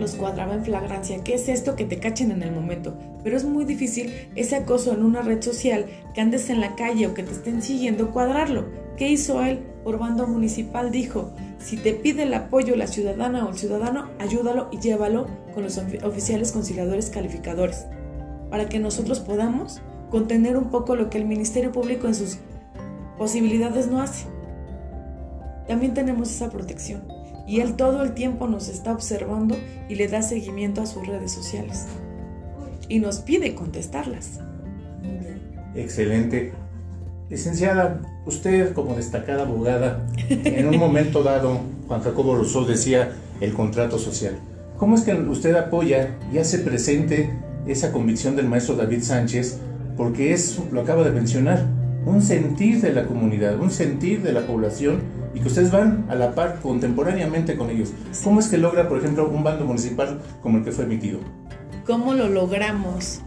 los 0.02 0.16
cuadraba 0.16 0.56
en 0.56 0.66
flagrancia. 0.66 1.24
¿Qué 1.24 1.36
es 1.36 1.48
esto 1.48 1.78
que 1.78 1.86
te 1.86 2.00
cachen 2.00 2.32
en 2.32 2.44
el 2.44 2.52
momento? 2.52 2.98
Pero 3.24 3.38
es 3.38 3.46
muy 3.46 3.64
difícil 3.64 4.30
ese 4.36 4.58
acoso 4.58 4.92
en 4.92 5.04
una 5.04 5.22
red 5.22 5.42
social, 5.42 5.86
que 6.14 6.20
andes 6.20 6.50
en 6.50 6.60
la 6.60 6.76
calle 6.76 7.08
o 7.08 7.14
que 7.14 7.24
te 7.24 7.32
estén 7.32 7.62
siguiendo, 7.62 8.12
cuadrarlo. 8.12 8.66
¿Qué 8.98 9.10
hizo 9.10 9.42
él? 9.44 9.60
Por 9.86 9.98
bando 9.98 10.28
municipal 10.28 10.92
dijo, 10.92 11.32
si 11.60 11.78
te 11.78 11.94
pide 11.94 12.24
el 12.24 12.34
apoyo 12.34 12.76
la 12.76 12.88
ciudadana 12.88 13.46
o 13.46 13.50
el 13.50 13.58
ciudadano, 13.58 14.10
ayúdalo 14.20 14.68
y 14.72 14.80
llévalo 14.80 15.28
con 15.54 15.64
los 15.64 15.78
oficiales 16.04 16.52
conciliadores 16.52 17.10
calificadores, 17.10 17.86
para 18.50 18.68
que 18.68 18.80
nosotros 18.80 19.20
podamos 19.20 19.82
contener 20.10 20.58
un 20.58 20.70
poco 20.70 20.96
lo 20.96 21.10
que 21.10 21.20
el 21.20 21.26
Ministerio 21.26 21.72
Público 21.72 22.08
en 22.08 22.16
sus 22.16 22.40
posibilidades 23.18 23.88
no 23.88 24.02
hace. 24.02 24.26
También 25.68 25.94
tenemos 25.94 26.30
esa 26.30 26.50
protección 26.50 27.21
y 27.48 27.60
él 27.60 27.76
todo 27.76 28.04
el 28.04 28.14
tiempo 28.14 28.48
nos 28.48 28.70
está 28.70 28.94
observando 28.94 29.56
y 29.90 29.96
le 29.96 30.08
da 30.08 30.22
seguimiento 30.22 30.82
a 30.82 30.86
sus 30.86 31.06
redes 31.08 31.32
sociales 31.32 31.88
y 32.92 33.00
nos 33.00 33.20
pide 33.20 33.56
contestarlas. 33.56 34.40
Excelente. 35.76 36.52
Licenciada, 37.30 38.02
usted 38.26 38.74
como 38.74 38.96
destacada 38.96 39.44
abogada, 39.44 40.06
en 40.28 40.68
un 40.68 40.78
momento 40.78 41.24
dado, 41.24 41.62
Juan 41.88 42.02
Jacobo 42.02 42.36
Rousseau 42.36 42.66
decía 42.66 43.14
el 43.40 43.54
contrato 43.54 43.98
social. 43.98 44.38
¿Cómo 44.78 44.96
es 44.96 45.04
que 45.04 45.14
usted 45.14 45.56
apoya 45.56 46.18
y 46.34 46.40
hace 46.40 46.60
presente 46.60 47.30
esa 47.66 47.94
convicción 47.94 48.36
del 48.36 48.50
maestro 48.50 48.76
David 48.76 49.04
Sánchez? 49.04 49.60
Porque 49.96 50.34
es, 50.34 50.60
lo 50.72 50.82
acaba 50.82 51.04
de 51.04 51.12
mencionar, 51.12 51.68
un 52.06 52.22
sentir 52.22 52.82
de 52.82 52.92
la 52.92 53.06
comunidad, 53.06 53.58
un 53.60 53.72
sentir 53.72 54.22
de 54.22 54.34
la 54.34 54.46
población 54.46 55.02
y 55.34 55.40
que 55.40 55.48
ustedes 55.48 55.72
van 55.72 56.06
a 56.10 56.16
la 56.16 56.36
par 56.36 56.60
contemporáneamente 56.62 57.56
con 57.56 57.70
ellos. 57.70 57.94
¿Cómo 58.24 58.40
es 58.40 58.48
que 58.48 58.58
logra, 58.58 58.88
por 58.90 59.00
ejemplo, 59.00 59.30
un 59.30 59.44
bando 59.44 59.66
municipal 59.66 60.22
como 60.42 60.58
el 60.58 60.64
que 60.64 60.72
fue 60.72 60.86
emitido? 60.86 61.20
¿Cómo 61.86 62.14
lo 62.14 62.30
logramos? 62.30 63.22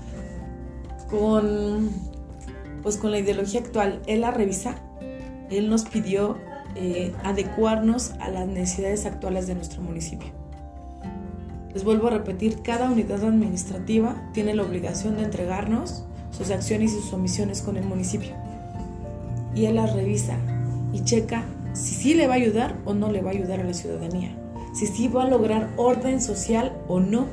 Con, 1.11 1.90
pues 2.82 2.96
con 2.96 3.11
la 3.11 3.18
ideología 3.18 3.61
actual. 3.61 4.00
Él 4.06 4.20
la 4.20 4.30
revisa, 4.30 4.76
él 5.50 5.68
nos 5.70 5.84
pidió 5.84 6.37
eh, 6.76 7.12
adecuarnos 7.23 8.12
a 8.20 8.28
las 8.30 8.46
necesidades 8.46 9.06
actuales 9.06 9.46
de 9.46 9.54
nuestro 9.54 9.82
municipio. 9.82 10.28
Les 11.73 11.84
vuelvo 11.84 12.06
a 12.06 12.11
repetir, 12.11 12.62
cada 12.62 12.90
unidad 12.90 13.25
administrativa 13.25 14.14
tiene 14.32 14.54
la 14.54 14.62
obligación 14.62 15.16
de 15.16 15.25
entregarnos 15.25 16.04
sus 16.30 16.50
acciones 16.50 16.92
y 16.92 17.00
sus 17.00 17.12
omisiones 17.12 17.62
con 17.62 17.76
el 17.76 17.84
municipio. 17.84 18.30
Y 19.54 19.66
él 19.66 19.76
las 19.76 19.92
revisa 19.92 20.37
y 20.92 21.02
checa 21.02 21.44
si 21.74 21.94
sí 21.94 22.14
le 22.14 22.26
va 22.26 22.34
a 22.34 22.36
ayudar 22.36 22.76
o 22.84 22.94
no 22.94 23.10
le 23.10 23.20
va 23.20 23.30
a 23.30 23.32
ayudar 23.32 23.60
a 23.60 23.64
la 23.64 23.74
ciudadanía, 23.74 24.34
si 24.72 24.86
sí 24.86 25.08
va 25.08 25.24
a 25.24 25.28
lograr 25.28 25.70
orden 25.76 26.20
social 26.20 26.72
o 26.88 27.00
no. 27.00 27.26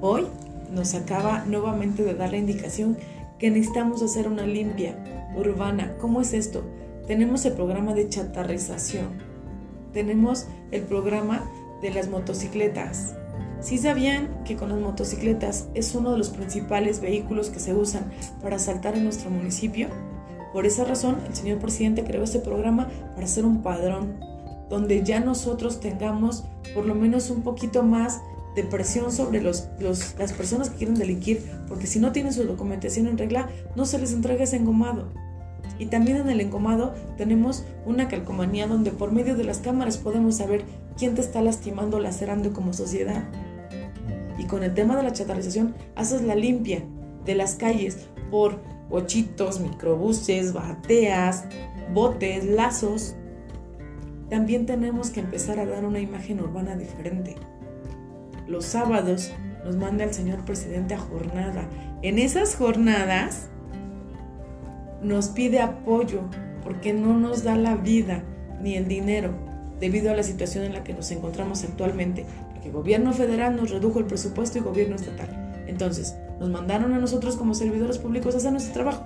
Hoy 0.00 0.26
nos 0.72 0.94
acaba 0.94 1.44
nuevamente 1.44 2.04
de 2.04 2.14
dar 2.14 2.30
la 2.30 2.38
indicación 2.38 2.96
que 3.38 3.50
necesitamos 3.50 4.02
hacer 4.02 4.28
una 4.28 4.46
limpia 4.46 4.96
urbana. 5.36 5.94
¿Cómo 6.00 6.20
es 6.20 6.32
esto? 6.32 6.64
Tenemos 7.06 7.44
el 7.44 7.54
programa 7.54 7.94
de 7.94 8.08
chatarrización, 8.08 9.08
tenemos 9.92 10.46
el 10.70 10.82
programa 10.82 11.44
de 11.82 11.90
las 11.90 12.08
motocicletas. 12.08 13.14
Si 13.60 13.76
sabían 13.76 14.42
que 14.44 14.56
con 14.56 14.70
las 14.70 14.78
motocicletas 14.78 15.68
es 15.74 15.94
uno 15.94 16.12
de 16.12 16.18
los 16.18 16.30
principales 16.30 17.00
vehículos 17.00 17.50
que 17.50 17.58
se 17.58 17.74
usan 17.74 18.10
para 18.40 18.56
asaltar 18.56 18.96
en 18.96 19.04
nuestro 19.04 19.30
municipio? 19.30 19.88
Por 20.52 20.66
esa 20.66 20.84
razón, 20.84 21.18
el 21.26 21.34
señor 21.34 21.58
presidente 21.58 22.04
creó 22.04 22.24
este 22.24 22.40
programa 22.40 22.88
para 23.14 23.24
hacer 23.24 23.44
un 23.44 23.62
padrón 23.62 24.18
donde 24.68 25.02
ya 25.04 25.20
nosotros 25.20 25.80
tengamos 25.80 26.44
por 26.74 26.86
lo 26.86 26.94
menos 26.94 27.30
un 27.30 27.42
poquito 27.42 27.82
más 27.82 28.20
de 28.54 28.64
presión 28.64 29.12
sobre 29.12 29.40
los, 29.40 29.68
las 29.80 30.32
personas 30.32 30.70
que 30.70 30.78
quieren 30.78 30.96
delinquir, 30.96 31.44
porque 31.68 31.86
si 31.86 31.98
no 32.00 32.12
tienen 32.12 32.32
su 32.32 32.44
documentación 32.44 33.06
en 33.06 33.18
regla, 33.18 33.48
no 33.76 33.84
se 33.84 33.98
les 33.98 34.12
entrega 34.12 34.44
ese 34.44 34.56
engomado. 34.56 35.08
Y 35.78 35.86
también 35.86 36.18
en 36.18 36.28
el 36.28 36.40
engomado 36.40 36.94
tenemos 37.16 37.64
una 37.86 38.08
calcomanía 38.08 38.66
donde 38.66 38.90
por 38.90 39.12
medio 39.12 39.36
de 39.36 39.44
las 39.44 39.58
cámaras 39.58 39.96
podemos 39.96 40.36
saber 40.36 40.64
quién 40.96 41.14
te 41.14 41.20
está 41.20 41.42
lastimando, 41.42 42.00
lacerando 42.00 42.52
como 42.52 42.72
sociedad. 42.72 43.24
Y 44.38 44.44
con 44.44 44.62
el 44.62 44.74
tema 44.74 44.96
de 44.96 45.04
la 45.04 45.12
chatarización, 45.12 45.74
haces 45.96 46.22
la 46.22 46.34
limpia 46.34 46.82
de 47.24 47.34
las 47.34 47.54
calles 47.54 48.08
por 48.30 48.60
bochitos, 48.90 49.60
microbuses, 49.60 50.52
bateas, 50.52 51.44
botes, 51.94 52.44
lazos. 52.44 53.14
También 54.28 54.66
tenemos 54.66 55.10
que 55.10 55.20
empezar 55.20 55.58
a 55.58 55.66
dar 55.66 55.84
una 55.84 56.00
imagen 56.00 56.40
urbana 56.40 56.76
diferente. 56.76 57.36
Los 58.46 58.64
sábados 58.64 59.32
nos 59.64 59.76
manda 59.76 60.04
el 60.04 60.12
señor 60.12 60.44
presidente 60.44 60.94
a 60.94 60.98
jornada. 60.98 61.68
En 62.02 62.18
esas 62.18 62.56
jornadas 62.56 63.48
nos 65.02 65.28
pide 65.28 65.60
apoyo 65.60 66.22
porque 66.62 66.92
no 66.92 67.18
nos 67.18 67.42
da 67.44 67.56
la 67.56 67.76
vida 67.76 68.22
ni 68.60 68.74
el 68.74 68.88
dinero 68.88 69.32
debido 69.78 70.10
a 70.10 70.14
la 70.14 70.22
situación 70.22 70.64
en 70.64 70.74
la 70.74 70.84
que 70.84 70.92
nos 70.92 71.10
encontramos 71.10 71.64
actualmente, 71.64 72.26
porque 72.52 72.68
el 72.68 72.74
gobierno 72.74 73.12
federal 73.12 73.56
nos 73.56 73.70
redujo 73.70 73.98
el 73.98 74.04
presupuesto 74.04 74.58
y 74.58 74.60
gobierno 74.60 74.96
estatal. 74.96 75.64
Entonces, 75.66 76.16
nos 76.40 76.48
mandaron 76.48 76.94
a 76.94 76.98
nosotros 76.98 77.36
como 77.36 77.54
servidores 77.54 77.98
públicos 77.98 78.34
a 78.34 78.38
hacer 78.38 78.50
nuestro 78.50 78.72
trabajo, 78.72 79.04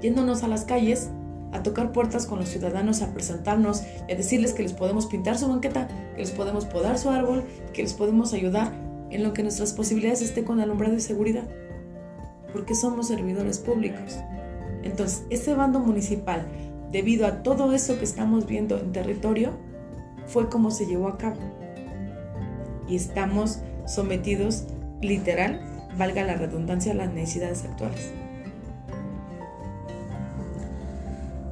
yéndonos 0.00 0.44
a 0.44 0.48
las 0.48 0.64
calles 0.64 1.10
a 1.52 1.62
tocar 1.62 1.92
puertas 1.92 2.26
con 2.26 2.38
los 2.38 2.48
ciudadanos, 2.48 3.02
a 3.02 3.12
presentarnos 3.12 3.82
y 4.06 4.12
a 4.12 4.16
decirles 4.16 4.52
que 4.52 4.62
les 4.62 4.72
podemos 4.72 5.06
pintar 5.06 5.36
su 5.36 5.48
banqueta, 5.48 5.88
que 6.14 6.20
les 6.20 6.30
podemos 6.30 6.64
podar 6.64 6.98
su 6.98 7.10
árbol, 7.10 7.42
que 7.72 7.82
les 7.82 7.94
podemos 7.94 8.32
ayudar 8.34 8.72
en 9.10 9.22
lo 9.22 9.32
que 9.32 9.42
nuestras 9.42 9.72
posibilidades 9.72 10.22
esté 10.22 10.44
con 10.44 10.60
alumbrado 10.60 10.94
y 10.94 11.00
seguridad, 11.00 11.44
porque 12.52 12.74
somos 12.74 13.08
servidores 13.08 13.58
públicos. 13.58 14.18
Entonces, 14.82 15.24
ese 15.30 15.54
bando 15.54 15.80
municipal, 15.80 16.46
debido 16.92 17.26
a 17.26 17.42
todo 17.42 17.72
eso 17.72 17.98
que 17.98 18.04
estamos 18.04 18.46
viendo 18.46 18.78
en 18.78 18.92
territorio, 18.92 19.52
fue 20.26 20.48
como 20.48 20.70
se 20.70 20.86
llevó 20.86 21.08
a 21.08 21.18
cabo. 21.18 21.40
Y 22.86 22.96
estamos 22.96 23.58
sometidos 23.86 24.64
literal 25.00 25.60
valga 25.98 26.24
la 26.24 26.36
redundancia, 26.36 26.94
las 26.94 27.12
necesidades 27.12 27.64
actuales? 27.64 28.12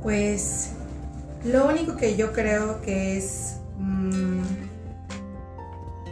Pues 0.03 0.71
lo 1.45 1.67
único 1.69 1.97
que 1.97 2.17
yo 2.17 2.33
creo 2.33 2.81
que 2.81 3.17
es 3.17 3.57
mm, 3.79 4.43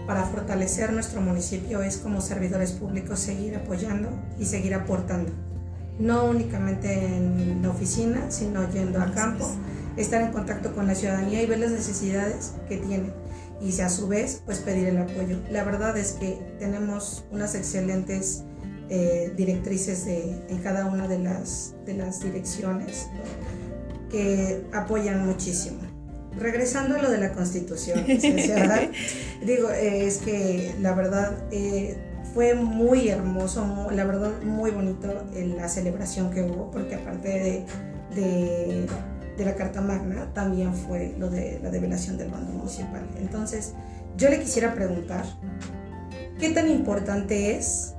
para 0.06 0.24
fortalecer 0.24 0.92
nuestro 0.92 1.20
municipio 1.20 1.82
es 1.82 1.96
como 1.98 2.20
servidores 2.20 2.72
públicos 2.72 3.20
seguir 3.20 3.56
apoyando 3.56 4.10
y 4.38 4.44
seguir 4.44 4.74
aportando. 4.74 5.32
No 5.98 6.24
únicamente 6.24 6.92
en 7.06 7.62
la 7.62 7.70
oficina, 7.70 8.30
sino 8.30 8.68
yendo 8.70 9.00
a 9.00 9.12
campo, 9.12 9.48
estar 9.96 10.20
en 10.22 10.32
contacto 10.32 10.74
con 10.74 10.86
la 10.86 10.94
ciudadanía 10.94 11.42
y 11.42 11.46
ver 11.46 11.60
las 11.60 11.70
necesidades 11.70 12.52
que 12.68 12.78
tienen 12.78 13.12
y 13.60 13.80
a 13.80 13.88
su 13.88 14.08
vez 14.08 14.42
pues 14.44 14.58
pedir 14.58 14.88
el 14.88 14.98
apoyo. 14.98 15.38
La 15.50 15.64
verdad 15.64 15.96
es 15.96 16.12
que 16.12 16.38
tenemos 16.58 17.24
unas 17.30 17.54
excelentes 17.54 18.44
eh, 18.90 19.32
directrices 19.36 20.04
de, 20.04 20.44
en 20.48 20.58
cada 20.58 20.86
una 20.86 21.08
de 21.08 21.18
las, 21.18 21.74
de 21.86 21.94
las 21.94 22.20
direcciones 22.20 23.08
que 24.10 24.64
apoyan 24.72 25.26
muchísimo. 25.26 25.78
Regresando 26.38 26.96
a 26.96 27.02
lo 27.02 27.10
de 27.10 27.18
la 27.18 27.32
constitución, 27.32 28.04
digo, 28.06 29.70
eh, 29.70 30.06
es 30.06 30.18
que 30.18 30.74
la 30.80 30.92
verdad 30.94 31.44
eh, 31.52 31.96
fue 32.34 32.54
muy 32.54 33.08
hermoso, 33.08 33.88
la 33.92 34.04
verdad 34.04 34.32
muy 34.42 34.72
bonito 34.72 35.24
la 35.56 35.68
celebración 35.68 36.30
que 36.30 36.42
hubo, 36.42 36.72
porque 36.72 36.96
aparte 36.96 37.28
de 37.28 37.66
de 38.14 38.86
la 39.38 39.54
Carta 39.54 39.80
Magna 39.80 40.32
también 40.34 40.74
fue 40.74 41.14
lo 41.18 41.30
de 41.30 41.58
la 41.62 41.70
develación 41.70 42.16
del 42.16 42.30
bando 42.30 42.52
municipal. 42.52 43.08
Entonces, 43.18 43.72
yo 44.16 44.28
le 44.28 44.40
quisiera 44.40 44.74
preguntar, 44.74 45.24
¿qué 46.38 46.50
tan 46.50 46.70
importante 46.70 47.56
es 47.56 47.94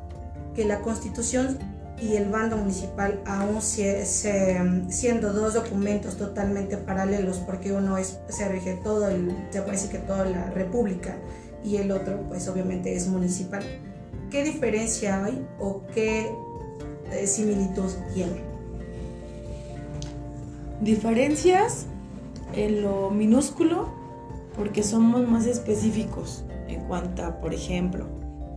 que 0.56 0.66
la 0.66 0.82
Constitución 0.82 1.58
y 2.02 2.16
el 2.16 2.30
bando 2.30 2.58
municipal, 2.58 3.22
aún 3.26 3.62
siendo 3.62 5.34
dos 5.34 5.54
documentos 5.54 6.18
totalmente 6.18 6.78
paralelos, 6.78 7.38
porque 7.40 7.72
uno 7.72 7.98
es, 7.98 8.20
se 8.28 8.48
rige 8.50 8.80
todo, 8.84 9.10
el, 9.10 9.36
se 9.50 9.62
puede 9.62 9.78
decir 9.78 9.92
que 9.92 10.00
toda 10.00 10.26
la 10.26 10.50
república, 10.52 11.16
y 11.64 11.78
el 11.78 11.92
otro, 11.92 12.22
pues 12.28 12.48
obviamente 12.48 12.96
es 12.96 13.08
municipal. 13.08 13.64
¿Qué 14.30 14.44
diferencia 14.44 15.24
hay 15.24 15.46
o 15.60 15.84
qué 15.94 16.30
eh, 17.12 17.28
similitud 17.28 17.92
tiene? 18.14 18.55
Diferencias 20.82 21.88
en 22.54 22.82
lo 22.82 23.10
minúsculo 23.10 23.90
porque 24.56 24.84
somos 24.84 25.28
más 25.28 25.46
específicos 25.46 26.46
en 26.68 26.82
cuanto 26.86 27.24
a, 27.24 27.40
por 27.40 27.54
ejemplo, 27.54 28.08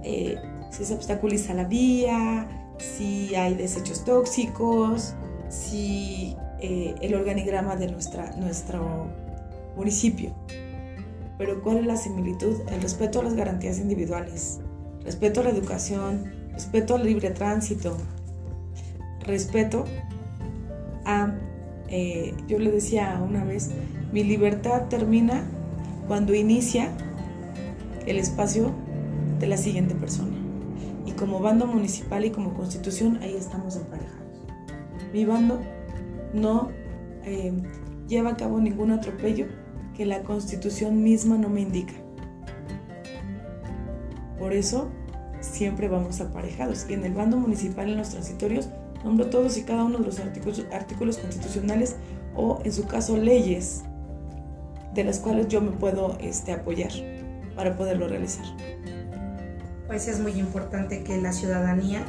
eh, 0.03 0.37
si 0.71 0.85
se 0.85 0.95
obstaculiza 0.95 1.55
la 1.55 1.65
vía, 1.65 2.75
si 2.79 3.35
hay 3.35 3.55
desechos 3.55 4.05
tóxicos, 4.05 5.15
si 5.49 6.37
eh, 6.61 6.95
el 7.01 7.15
organigrama 7.15 7.77
de 7.77 7.91
nuestra, 7.91 8.33
nuestro 8.37 9.07
municipio. 9.77 10.35
Pero 11.37 11.63
¿cuál 11.63 11.79
es 11.79 11.87
la 11.87 11.97
similitud? 11.97 12.61
El 12.73 12.83
respeto 12.83 13.21
a 13.21 13.23
las 13.23 13.35
garantías 13.35 13.79
individuales, 13.79 14.61
respeto 15.05 15.41
a 15.41 15.45
la 15.45 15.51
educación, 15.51 16.33
respeto 16.53 16.97
al 16.97 17.05
libre 17.05 17.31
tránsito, 17.31 17.97
respeto 19.25 19.85
a 21.05 21.33
eh, 21.89 22.35
yo 22.47 22.59
le 22.59 22.71
decía 22.71 23.21
una 23.27 23.45
vez, 23.45 23.71
mi 24.13 24.25
libertad 24.25 24.89
termina 24.89 25.45
cuando 26.07 26.35
inicia 26.35 26.93
el 28.07 28.19
espacio 28.19 28.73
de 29.39 29.47
la 29.47 29.57
siguiente 29.57 29.95
persona. 29.95 30.37
Y 31.07 31.13
como 31.13 31.41
bando 31.41 31.67
municipal 31.67 32.25
y 32.25 32.31
como 32.31 32.55
constitución, 32.55 33.19
ahí 33.23 33.35
estamos 33.35 33.77
emparejados. 33.77 34.19
Mi 35.13 35.25
bando 35.25 35.61
no 36.35 36.71
eh, 37.25 37.53
lleva 38.07 38.31
a 38.31 38.37
cabo 38.37 38.61
ningún 38.61 38.91
atropello 38.91 39.47
que 39.97 40.07
la 40.07 40.23
constitución 40.23 41.03
misma 41.03 41.39
no 41.39 41.49
me 41.49 41.63
indica. 41.63 41.95
Por 44.39 44.53
eso 44.53 44.89
siempre 45.41 45.89
vamos 45.89 46.21
aparejados. 46.21 46.87
Y 46.89 46.95
en 46.95 47.05
el 47.05 47.15
bando 47.15 47.37
municipal, 47.37 47.89
en 47.89 47.99
los 47.99 48.11
transitorios, 48.11 48.69
nombro 49.05 49.27
todos 49.27 49.57
y 49.57 49.63
cada 49.63 49.85
uno 49.85 49.99
de 49.99 50.07
los 50.07 50.19
artículos, 50.19 50.65
artículos 50.73 51.19
constitucionales 51.19 51.97
o, 52.35 52.61
en 52.65 52.73
su 52.73 52.87
caso, 52.87 53.17
leyes 53.17 53.83
de 54.95 55.05
las 55.05 55.19
cuales 55.19 55.49
yo 55.49 55.61
me 55.61 55.71
puedo 55.71 56.17
este, 56.21 56.53
apoyar 56.53 56.91
para 57.55 57.77
poderlo 57.77 58.09
realizar. 58.09 58.45
Pues 59.87 60.09
es 60.09 60.21
muy 60.21 60.33
importante 60.33 61.03
que 61.03 61.17
la 61.19 61.33
ciudadanía 61.33 62.05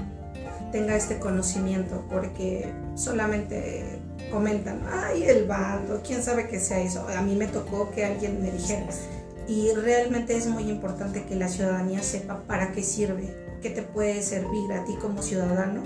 tenga 0.72 0.96
este 0.96 1.20
conocimiento 1.20 2.06
porque 2.10 2.72
solamente 2.96 4.00
comentan, 4.32 4.82
ay, 4.92 5.24
el 5.24 5.46
bando, 5.46 6.02
quién 6.06 6.22
sabe 6.22 6.48
qué 6.48 6.60
sea 6.60 6.80
eso. 6.82 7.08
A 7.16 7.22
mí 7.22 7.36
me 7.36 7.48
tocó 7.48 7.90
que 7.92 8.06
alguien 8.06 8.42
me 8.42 8.52
dijera. 8.52 8.88
Y 9.48 9.72
realmente 9.72 10.36
es 10.36 10.48
muy 10.48 10.70
importante 10.70 11.24
que 11.24 11.36
la 11.36 11.48
ciudadanía 11.48 12.04
sepa 12.04 12.44
para 12.46 12.72
qué 12.72 12.84
sirve, 12.84 13.34
qué 13.62 13.72
te 13.72 13.82
puede 13.82 14.22
servir 14.22 14.72
a 14.74 14.86
ti 14.86 14.96
como 15.02 15.24
ciudadano 15.24 15.82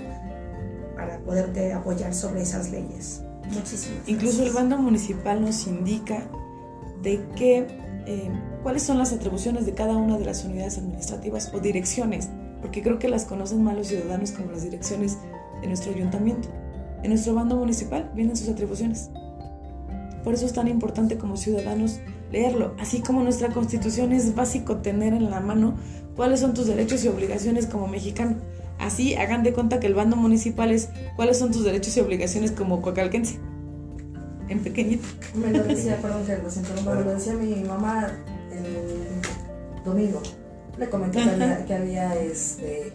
para 0.94 1.18
poderte 1.20 1.72
apoyar 1.72 2.14
sobre 2.14 2.42
esas 2.42 2.70
leyes. 2.70 3.22
Muchísimas 3.52 4.08
Incluso 4.08 4.42
el 4.42 4.52
bando 4.52 4.78
municipal 4.78 5.42
nos 5.42 5.66
indica 5.66 6.28
de 7.02 7.20
qué, 7.36 7.66
eh, 8.06 8.30
cuáles 8.62 8.82
son 8.82 8.98
las 8.98 9.12
atribuciones 9.12 9.66
de 9.66 9.74
cada 9.74 9.96
una 9.96 10.18
de 10.18 10.24
las 10.24 10.44
unidades 10.44 10.78
administrativas 10.78 11.52
o 11.52 11.60
direcciones, 11.60 12.30
porque 12.60 12.82
creo 12.82 12.98
que 12.98 13.08
las 13.08 13.24
conocen 13.24 13.62
más 13.62 13.76
los 13.76 13.88
ciudadanos 13.88 14.32
como 14.32 14.50
las 14.50 14.62
direcciones 14.62 15.18
de 15.60 15.66
nuestro 15.66 15.92
ayuntamiento. 15.92 16.48
En 17.02 17.10
nuestro 17.10 17.34
bando 17.34 17.56
municipal 17.56 18.10
vienen 18.14 18.36
sus 18.36 18.48
atribuciones. 18.48 19.10
Por 20.24 20.32
eso 20.32 20.46
es 20.46 20.54
tan 20.54 20.68
importante 20.68 21.18
como 21.18 21.36
ciudadanos 21.36 22.00
leerlo, 22.32 22.74
así 22.78 23.00
como 23.00 23.22
nuestra 23.22 23.50
constitución 23.50 24.12
es 24.12 24.34
básico 24.34 24.78
tener 24.78 25.12
en 25.12 25.30
la 25.30 25.40
mano 25.40 25.74
cuáles 26.16 26.40
son 26.40 26.54
tus 26.54 26.66
derechos 26.66 27.04
y 27.04 27.08
obligaciones 27.08 27.66
como 27.66 27.86
mexicano. 27.86 28.36
Así 28.78 29.14
hagan 29.14 29.42
de 29.42 29.52
cuenta 29.52 29.80
que 29.80 29.86
el 29.86 29.94
bando 29.94 30.16
municipal 30.16 30.70
es 30.70 30.90
cuáles 31.16 31.38
son 31.38 31.52
tus 31.52 31.64
derechos 31.64 31.96
y 31.96 32.00
obligaciones 32.00 32.52
como 32.52 32.82
coacalquense. 32.82 33.38
En 34.48 34.60
pequeñito. 34.60 35.06
Me 35.34 35.50
lo 35.50 35.64
decía, 35.64 35.98
perdón 36.00 36.26
que 36.26 36.36
lo 36.36 36.48
interrumpa, 36.48 36.94
me 36.94 37.04
lo 37.04 37.14
decía 37.14 37.34
mi 37.34 37.64
mamá 37.64 38.10
el 38.52 39.84
domingo. 39.84 40.22
Le 40.78 40.88
comenté 40.88 41.22
que 41.22 41.30
había, 41.30 41.64
que 41.64 41.74
había 41.74 42.14
este, 42.16 42.92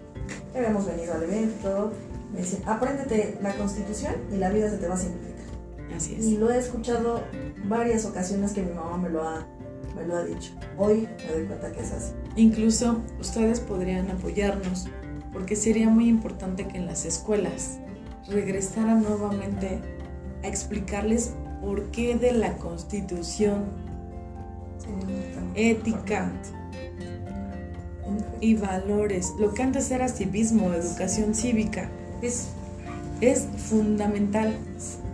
que 0.51 0.57
habíamos 0.57 0.86
venido 0.86 1.13
al 1.13 1.24
evento. 1.24 1.93
Me 2.33 2.39
decía, 2.39 2.59
apréndete 2.65 3.38
la 3.41 3.53
constitución 3.55 4.13
y 4.31 4.38
la 4.38 4.50
vida 4.50 4.69
se 4.69 4.77
te 4.77 4.88
va 4.88 4.95
a 4.95 4.98
simplificar. 4.98 5.45
Así 5.95 6.15
es. 6.15 6.25
Y 6.25 6.38
lo 6.38 6.51
he 6.51 6.57
escuchado 6.57 7.24
varias 7.67 8.05
ocasiones 8.05 8.51
que 8.51 8.62
mi 8.62 8.74
mamá 8.74 8.98
me 8.98 9.09
lo 9.09 9.27
ha, 9.27 9.48
me 9.95 10.05
lo 10.05 10.17
ha 10.17 10.24
dicho. 10.24 10.51
Hoy 10.77 11.07
me 11.25 11.33
doy 11.33 11.45
cuenta 11.45 11.71
que 11.71 11.81
es 11.81 11.91
así. 11.91 12.13
Incluso 12.36 13.01
ustedes 13.19 13.59
podrían 13.59 14.09
apoyarnos 14.12 14.88
porque 15.33 15.55
sería 15.55 15.89
muy 15.89 16.07
importante 16.07 16.67
que 16.67 16.77
en 16.77 16.86
las 16.86 17.05
escuelas 17.05 17.79
regresaran 18.27 19.03
nuevamente 19.03 19.79
a 20.43 20.48
explicarles 20.48 21.33
por 21.62 21.91
qué 21.91 22.15
de 22.15 22.31
la 22.33 22.57
constitución, 22.57 23.65
ética 25.55 26.31
y 28.41 28.55
valores, 28.55 29.33
lo 29.39 29.53
que 29.53 29.63
antes 29.63 29.91
era 29.91 30.07
civismo, 30.07 30.74
educación 30.74 31.36
cívica, 31.36 31.89
es, 32.21 32.48
es 33.21 33.47
fundamental 33.58 34.56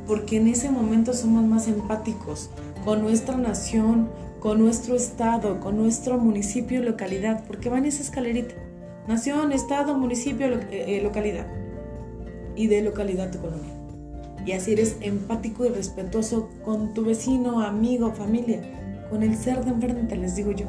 porque 0.08 0.38
en 0.38 0.48
ese 0.48 0.70
momento 0.70 1.14
somos 1.14 1.44
más 1.44 1.68
empáticos 1.68 2.50
con 2.84 3.02
nuestra 3.02 3.36
nación, 3.38 4.10
con 4.40 4.60
nuestro 4.60 4.96
estado, 4.96 5.60
con 5.60 5.78
nuestro 5.78 6.20
municipio 6.20 6.82
y 6.82 6.86
localidad, 6.86 7.44
porque 7.48 7.70
va 7.70 7.80
en 7.80 7.86
esa 7.86 8.04
escalerita. 8.04 8.54
Nación, 9.08 9.52
estado, 9.52 9.98
municipio, 9.98 10.48
lo, 10.48 10.58
eh, 10.72 11.00
localidad. 11.04 11.46
Y 12.56 12.68
de 12.68 12.82
localidad 12.82 13.32
tu 13.32 13.40
colonia. 13.40 13.74
Y 14.46 14.54
así 14.54 14.74
eres 14.74 14.98
empático 15.02 15.66
y 15.66 15.70
respetuoso 15.70 16.50
con 16.64 16.94
tu 16.94 17.04
vecino, 17.04 17.62
amigo, 17.62 18.14
familia, 18.14 18.62
con 19.10 19.24
el 19.24 19.36
ser 19.36 19.64
de 19.64 19.72
enfrente, 19.72 20.16
les 20.16 20.36
digo 20.36 20.52
yo. 20.52 20.68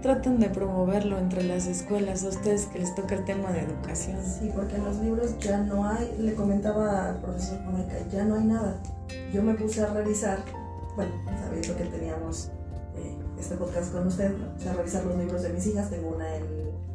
Traten 0.00 0.40
de 0.40 0.48
promoverlo 0.48 1.18
entre 1.18 1.44
las 1.44 1.66
escuelas 1.66 2.24
a 2.24 2.28
ustedes 2.28 2.66
que 2.66 2.80
les 2.80 2.94
toca 2.96 3.14
el 3.14 3.24
tema 3.24 3.52
de 3.52 3.60
educación. 3.60 4.18
Sí, 4.24 4.50
porque 4.52 4.76
en 4.76 4.84
los 4.84 4.96
libros 4.96 5.38
ya 5.38 5.58
no 5.58 5.86
hay, 5.86 6.12
le 6.18 6.34
comentaba 6.34 7.10
al 7.10 7.20
profesor 7.20 7.58
ya 8.12 8.24
no 8.24 8.34
hay 8.34 8.44
nada. 8.44 8.80
Yo 9.32 9.42
me 9.42 9.54
puse 9.54 9.80
a 9.80 9.92
revisar, 9.92 10.38
bueno, 10.96 11.12
sabiendo 11.40 11.76
que 11.76 11.84
teníamos 11.84 12.46
eh, 12.46 12.61
este 13.42 13.56
podcast 13.56 13.92
con 13.92 14.06
usted, 14.06 14.32
o 14.56 14.60
sea, 14.60 14.72
revisar 14.72 15.04
los 15.04 15.18
libros 15.18 15.42
de 15.42 15.48
mis 15.48 15.66
hijas, 15.66 15.90
tengo 15.90 16.14
una 16.14 16.36
en 16.36 16.44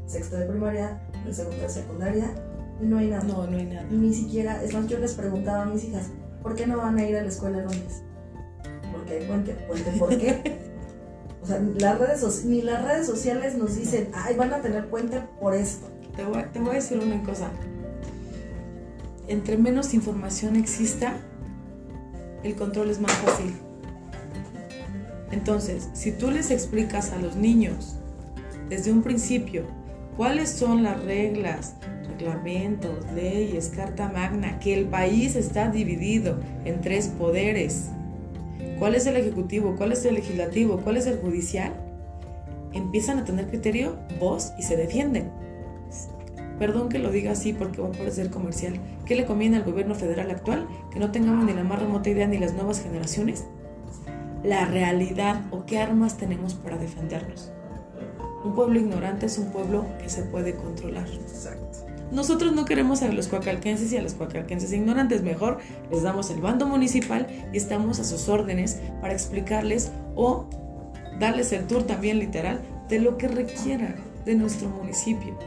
sexto 0.05 0.37
de 0.37 0.45
primaria, 0.45 1.01
en 1.25 1.33
segundo 1.33 1.61
de 1.61 1.69
secundaria, 1.69 2.33
y 2.81 2.85
no 2.85 2.99
hay 2.99 3.09
nada. 3.09 3.23
No, 3.23 3.45
no 3.45 3.57
hay 3.57 3.65
nada. 3.65 3.83
Ni 3.91 4.13
siquiera, 4.13 4.63
es 4.63 4.73
más, 4.73 4.87
yo 4.87 4.97
les 4.97 5.13
preguntaba 5.13 5.63
a 5.63 5.65
mis 5.65 5.83
hijas, 5.83 6.05
¿por 6.41 6.55
qué 6.55 6.65
no 6.65 6.77
van 6.77 6.97
a 6.97 7.05
ir 7.05 7.17
a 7.17 7.21
la 7.21 7.27
escuela 7.27 7.57
el 7.57 7.65
lunes? 7.65 8.01
Porque 8.93 9.19
hay 9.19 9.27
puente, 9.27 9.53
puente, 9.67 9.91
¿por 9.99 10.17
qué? 10.17 10.67
O 11.43 11.49
sea, 11.49 11.61
las 11.79 11.97
redes 11.97 12.43
ni 12.43 12.61
las 12.61 12.83
redes 12.83 13.07
sociales 13.07 13.55
nos 13.55 13.77
dicen, 13.77 14.09
ay, 14.13 14.35
van 14.35 14.51
a 14.51 14.59
tener 14.59 14.89
puente 14.89 15.21
por 15.39 15.53
esto. 15.53 15.87
Te 16.17 16.25
voy, 16.25 16.43
te 16.51 16.59
voy 16.59 16.71
a 16.71 16.73
decir 16.73 16.99
una 16.99 17.23
cosa. 17.23 17.51
Entre 19.29 19.55
menos 19.55 19.93
información 19.93 20.57
exista, 20.57 21.13
el 22.43 22.53
control 22.55 22.89
es 22.89 22.99
más 22.99 23.13
fácil. 23.13 23.55
Entonces, 25.31 25.89
si 25.93 26.11
tú 26.11 26.31
les 26.31 26.51
explicas 26.51 27.11
a 27.11 27.17
los 27.17 27.35
niños 27.35 27.95
desde 28.69 28.91
un 28.91 29.01
principio 29.03 29.63
cuáles 30.15 30.49
son 30.49 30.83
las 30.83 31.03
reglas, 31.03 31.75
reglamentos, 32.07 33.05
leyes, 33.13 33.71
carta 33.75 34.09
magna, 34.09 34.59
que 34.59 34.73
el 34.73 34.85
país 34.85 35.35
está 35.35 35.69
dividido 35.69 36.39
en 36.65 36.81
tres 36.81 37.07
poderes, 37.07 37.89
cuál 38.79 38.95
es 38.95 39.05
el 39.05 39.17
ejecutivo, 39.17 39.75
cuál 39.77 39.91
es 39.91 40.05
el 40.05 40.15
legislativo, 40.15 40.77
cuál 40.77 40.97
es 40.97 41.05
el 41.05 41.17
judicial, 41.17 41.73
empiezan 42.73 43.19
a 43.19 43.25
tener 43.25 43.47
criterio, 43.47 43.97
voz 44.19 44.53
y 44.57 44.63
se 44.63 44.77
defienden. 44.77 45.29
Perdón 46.59 46.89
que 46.89 46.97
lo 46.97 47.11
diga 47.11 47.33
así 47.33 47.53
porque 47.53 47.81
va 47.81 47.89
a 47.89 47.91
parecer 47.91 48.31
comercial. 48.31 48.73
¿Qué 49.05 49.15
le 49.15 49.25
conviene 49.25 49.57
al 49.57 49.63
gobierno 49.63 49.93
federal 49.93 50.31
actual? 50.31 50.67
Que 50.91 50.99
no 50.99 51.11
tengamos 51.11 51.45
ni 51.45 51.53
la 51.53 51.63
más 51.63 51.79
remota 51.79 52.09
idea 52.09 52.27
ni 52.27 52.39
las 52.39 52.53
nuevas 52.53 52.81
generaciones. 52.81 53.45
La 54.47 54.63
realidad 54.63 55.41
o 55.51 55.65
qué 55.65 55.77
armas 55.77 56.15
tenemos 56.15 56.53
para 56.53 56.77
defendernos. 56.77 57.51
Un 58.45 58.55
pueblo 58.55 58.79
ignorante 58.79 59.25
es 59.25 59.37
un 59.37 59.51
pueblo 59.51 59.85
que 60.01 60.09
se 60.09 60.23
puede 60.23 60.55
controlar. 60.55 61.05
Exacto. 61.09 61.79
Nosotros 62.13 62.53
no 62.53 62.63
queremos 62.63 63.01
a 63.01 63.11
los 63.11 63.27
coacalquenses 63.27 63.91
y 63.91 63.97
a 63.97 64.01
los 64.01 64.13
coacalquenses 64.13 64.71
ignorantes, 64.71 65.21
mejor 65.21 65.57
les 65.91 66.03
damos 66.03 66.29
el 66.29 66.39
bando 66.39 66.65
municipal 66.65 67.27
y 67.51 67.57
estamos 67.57 67.99
a 67.99 68.05
sus 68.05 68.29
órdenes 68.29 68.79
para 69.01 69.11
explicarles 69.11 69.91
o 70.15 70.45
darles 71.19 71.51
el 71.51 71.67
tour 71.67 71.83
también 71.83 72.19
literal 72.19 72.61
de 72.87 72.99
lo 72.99 73.17
que 73.17 73.27
requieran 73.27 73.95
de 74.23 74.35
nuestro 74.35 74.69
municipio. 74.69 75.37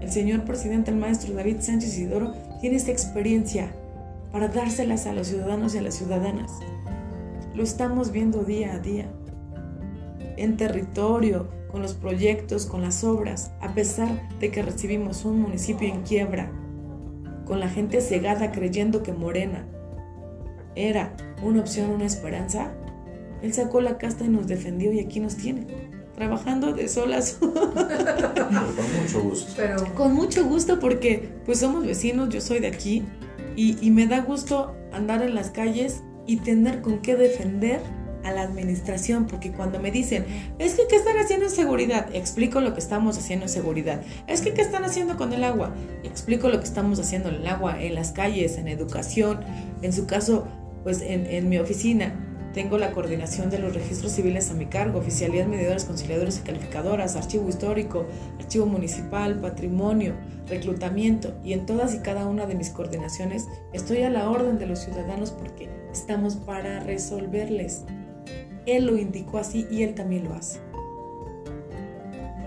El 0.00 0.12
señor 0.12 0.44
presidente, 0.44 0.92
el 0.92 0.98
maestro 0.98 1.34
David 1.34 1.56
Sánchez 1.62 1.94
Isidoro, 1.94 2.32
tiene 2.60 2.76
esta 2.76 2.92
experiencia 2.92 3.72
para 4.30 4.46
dárselas 4.46 5.06
a 5.06 5.12
los 5.12 5.26
ciudadanos 5.26 5.74
y 5.74 5.78
a 5.78 5.82
las 5.82 5.94
ciudadanas. 5.96 6.52
Lo 7.58 7.64
estamos 7.64 8.12
viendo 8.12 8.44
día 8.44 8.74
a 8.74 8.78
día, 8.78 9.10
en 10.36 10.56
territorio, 10.56 11.48
con 11.72 11.82
los 11.82 11.94
proyectos, 11.94 12.66
con 12.66 12.82
las 12.82 13.02
obras, 13.02 13.50
a 13.60 13.74
pesar 13.74 14.28
de 14.38 14.52
que 14.52 14.62
recibimos 14.62 15.24
un 15.24 15.40
municipio 15.40 15.88
en 15.88 16.02
quiebra, 16.02 16.52
con 17.46 17.58
la 17.58 17.68
gente 17.68 18.00
cegada 18.00 18.52
creyendo 18.52 19.02
que 19.02 19.12
Morena 19.12 19.66
era 20.76 21.16
una 21.42 21.58
opción, 21.58 21.90
una 21.90 22.04
esperanza, 22.04 22.70
él 23.42 23.52
sacó 23.52 23.80
la 23.80 23.98
casta 23.98 24.24
y 24.24 24.28
nos 24.28 24.46
defendió 24.46 24.92
y 24.92 25.00
aquí 25.00 25.18
nos 25.18 25.34
tiene, 25.34 25.66
trabajando 26.14 26.72
de 26.72 26.86
solas. 26.86 27.38
con 27.40 27.52
mucho 29.02 29.20
gusto. 29.20 29.52
Pero 29.56 29.94
con 29.96 30.14
mucho 30.14 30.44
gusto 30.44 30.78
porque 30.78 31.28
pues 31.44 31.58
somos 31.58 31.84
vecinos, 31.84 32.28
yo 32.28 32.40
soy 32.40 32.60
de 32.60 32.68
aquí 32.68 33.02
y, 33.56 33.84
y 33.84 33.90
me 33.90 34.06
da 34.06 34.20
gusto 34.20 34.76
andar 34.92 35.22
en 35.22 35.34
las 35.34 35.50
calles 35.50 36.04
y 36.28 36.36
tener 36.36 36.82
con 36.82 36.98
qué 36.98 37.16
defender 37.16 37.80
a 38.22 38.32
la 38.32 38.42
administración, 38.42 39.26
porque 39.26 39.50
cuando 39.50 39.80
me 39.80 39.90
dicen, 39.90 40.26
es 40.58 40.74
que 40.74 40.82
¿qué 40.86 40.96
están 40.96 41.16
haciendo 41.16 41.46
en 41.46 41.50
seguridad? 41.50 42.14
Explico 42.14 42.60
lo 42.60 42.74
que 42.74 42.80
estamos 42.80 43.16
haciendo 43.16 43.46
en 43.46 43.48
seguridad. 43.48 44.02
Es 44.26 44.42
que 44.42 44.52
¿qué 44.52 44.60
están 44.60 44.84
haciendo 44.84 45.16
con 45.16 45.32
el 45.32 45.42
agua? 45.42 45.74
Explico 46.04 46.50
lo 46.50 46.58
que 46.58 46.66
estamos 46.66 47.00
haciendo 47.00 47.30
en 47.30 47.36
el 47.36 47.46
agua, 47.46 47.82
en 47.82 47.94
las 47.94 48.12
calles, 48.12 48.58
en 48.58 48.68
educación, 48.68 49.40
en 49.80 49.92
su 49.92 50.06
caso, 50.06 50.46
pues 50.84 51.00
en, 51.00 51.26
en 51.26 51.48
mi 51.48 51.58
oficina. 51.58 52.27
Tengo 52.58 52.76
la 52.76 52.90
coordinación 52.90 53.50
de 53.50 53.60
los 53.60 53.72
registros 53.72 54.10
civiles 54.10 54.50
a 54.50 54.54
mi 54.54 54.66
cargo, 54.66 54.98
oficialías, 54.98 55.46
medidores, 55.46 55.84
conciliadores 55.84 56.38
y 56.38 56.40
calificadoras, 56.40 57.14
archivo 57.14 57.48
histórico, 57.48 58.04
archivo 58.36 58.66
municipal, 58.66 59.38
patrimonio, 59.38 60.14
reclutamiento 60.48 61.36
y 61.44 61.52
en 61.52 61.66
todas 61.66 61.94
y 61.94 62.00
cada 62.00 62.26
una 62.26 62.46
de 62.46 62.56
mis 62.56 62.70
coordinaciones 62.70 63.46
estoy 63.72 64.02
a 64.02 64.10
la 64.10 64.28
orden 64.28 64.58
de 64.58 64.66
los 64.66 64.80
ciudadanos 64.80 65.30
porque 65.30 65.70
estamos 65.92 66.34
para 66.34 66.80
resolverles. 66.80 67.84
Él 68.66 68.86
lo 68.86 68.98
indicó 68.98 69.38
así 69.38 69.68
y 69.70 69.84
él 69.84 69.94
también 69.94 70.24
lo 70.24 70.34
hace. 70.34 70.58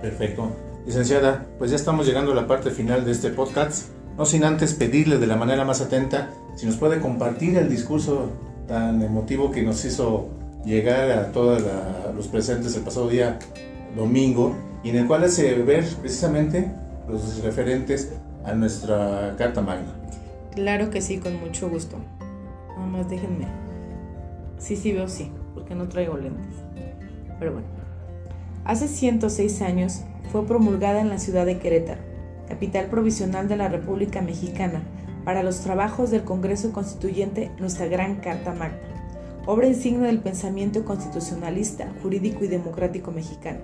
Perfecto. 0.02 0.52
Licenciada, 0.86 1.48
pues 1.58 1.72
ya 1.72 1.78
estamos 1.78 2.06
llegando 2.06 2.34
a 2.34 2.36
la 2.36 2.48
parte 2.48 2.72
final 2.72 3.06
de 3.06 3.14
este 3.14 3.30
podcast. 3.30 3.88
No 4.18 4.26
sin 4.26 4.44
antes 4.44 4.74
pedirle 4.74 5.20
de 5.20 5.28
la 5.28 5.38
manera 5.38 5.64
más 5.64 5.80
atenta 5.80 6.32
si 6.58 6.66
nos 6.66 6.76
puede 6.76 7.00
compartir 7.00 7.58
el 7.58 7.70
discurso 7.70 8.51
tan 8.72 9.02
emotivo 9.02 9.52
que 9.52 9.64
nos 9.64 9.84
hizo 9.84 10.30
llegar 10.64 11.12
a 11.12 11.34
todos 11.34 11.62
los 12.16 12.30
presentes 12.30 12.74
el 12.78 12.84
pasado 12.84 13.10
día 13.10 13.38
domingo 13.98 14.56
y 14.82 14.92
en 14.92 14.96
el 14.96 15.08
cual 15.08 15.26
hace 15.26 15.56
ver 15.56 15.84
precisamente 16.00 16.72
los 17.10 17.44
referentes 17.44 18.14
a 18.46 18.54
nuestra 18.54 19.36
Carta 19.38 19.60
Magna. 19.60 19.92
Claro 20.56 20.90
que 20.90 21.02
sí, 21.02 21.18
con 21.18 21.38
mucho 21.42 21.70
gusto. 21.70 21.98
Nada 22.78 22.88
más 22.88 23.10
déjenme. 23.10 23.46
Sí, 24.58 24.78
sí 24.78 24.94
veo 24.94 25.10
sí, 25.10 25.30
porque 25.54 25.76
no 25.76 25.90
traigo 25.90 26.16
lentes. 26.16 26.56
Pero 27.40 27.52
bueno. 27.52 27.68
Hace 28.64 28.88
106 28.88 29.62
años 29.64 30.04
fue 30.32 30.46
promulgada 30.46 31.02
en 31.02 31.10
la 31.10 31.20
ciudad 31.20 31.46
de 31.46 31.60
Querétaro, 31.60 32.00
capital 32.48 32.86
provisional 32.86 33.50
de 33.50 33.58
la 33.58 33.68
República 33.68 34.22
Mexicana, 34.22 34.82
para 35.24 35.44
los 35.44 35.60
trabajos 35.62 36.12
del 36.12 36.24
Congreso 36.24 36.72
Constituyente 36.72 37.52
nuestra 37.60 37.88
Gran 37.88 38.16
Carta 38.18 38.54
Magna, 38.54 38.80
obra 39.46 39.68
insignia 39.68 40.08
del 40.08 40.20
pensamiento 40.20 40.86
constitucionalista, 40.86 41.92
jurídico 42.02 42.44
y 42.44 42.48
democrático 42.48 43.12
mexicano. 43.12 43.60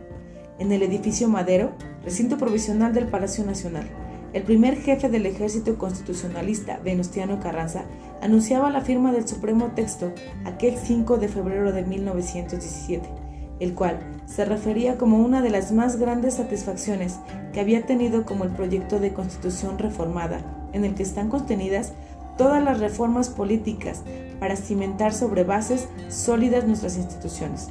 En 0.60 0.72
el 0.72 0.84
edificio 0.84 1.28
Madero, 1.28 1.72
recinto 2.04 2.38
provisional 2.38 2.94
del 2.94 3.08
Palacio 3.08 3.46
Nacional, 3.46 3.88
el 4.34 4.44
primer 4.44 4.76
jefe 4.78 5.10
del 5.10 5.26
ejército 5.26 5.78
constitucionalista, 5.78 6.80
Venustiano 6.84 7.40
Carranza, 7.40 7.86
anunciaba 8.22 8.70
la 8.70 8.82
firma 8.82 9.12
del 9.12 9.28
supremo 9.28 9.72
texto 9.76 10.12
aquel 10.46 10.76
5 10.78 11.18
de 11.18 11.28
febrero 11.28 11.72
de 11.72 11.84
1917 11.84 13.28
el 13.60 13.74
cual 13.74 14.00
se 14.26 14.46
refería 14.46 14.98
como 14.98 15.18
una 15.18 15.42
de 15.42 15.50
las 15.50 15.72
más 15.72 15.98
grandes 15.98 16.36
satisfacciones 16.36 17.20
que 17.54 17.60
había 17.60 17.86
tenido 17.86 18.26
como 18.26 18.44
el 18.44 18.52
proyecto 18.52 19.00
de 19.00 19.14
constitución 19.14 19.80
reformada, 19.80 20.42
en 20.78 20.86
el 20.86 20.96
que 20.96 21.04
están 21.04 21.30
contenidas 21.30 21.92
todas 22.38 22.64
las 22.64 22.80
reformas 22.80 23.30
políticas 23.30 24.04
para 24.40 24.56
cimentar 24.56 25.14
sobre 25.14 25.44
bases 25.44 25.90
sólidas 26.08 26.66
nuestras 26.66 26.98
instituciones. 26.98 27.70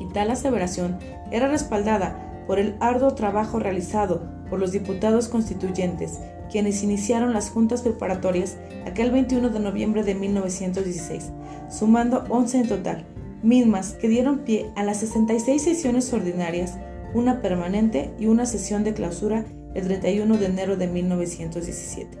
Y 0.00 0.06
tal 0.12 0.30
aseveración 0.30 0.98
era 1.30 1.48
respaldada 1.48 2.44
por 2.46 2.58
el 2.58 2.76
arduo 2.80 3.14
trabajo 3.14 3.58
realizado 3.58 4.22
por 4.48 4.58
los 4.58 4.72
diputados 4.72 5.28
constituyentes, 5.28 6.20
quienes 6.50 6.82
iniciaron 6.82 7.32
las 7.32 7.50
juntas 7.50 7.82
preparatorias 7.82 8.56
aquel 8.86 9.10
21 9.10 9.50
de 9.50 9.60
noviembre 9.60 10.02
de 10.04 10.14
1916, 10.14 11.30
sumando 11.70 12.24
11 12.28 12.58
en 12.58 12.68
total, 12.68 13.04
mismas 13.42 13.94
que 13.94 14.08
dieron 14.08 14.40
pie 14.40 14.70
a 14.76 14.84
las 14.84 14.98
66 14.98 15.62
sesiones 15.62 16.12
ordinarias, 16.12 16.78
una 17.14 17.40
permanente 17.40 18.10
y 18.18 18.26
una 18.26 18.46
sesión 18.46 18.84
de 18.84 18.94
clausura 18.94 19.44
el 19.74 19.84
31 19.84 20.36
de 20.36 20.46
enero 20.46 20.76
de 20.76 20.86
1917. 20.86 22.18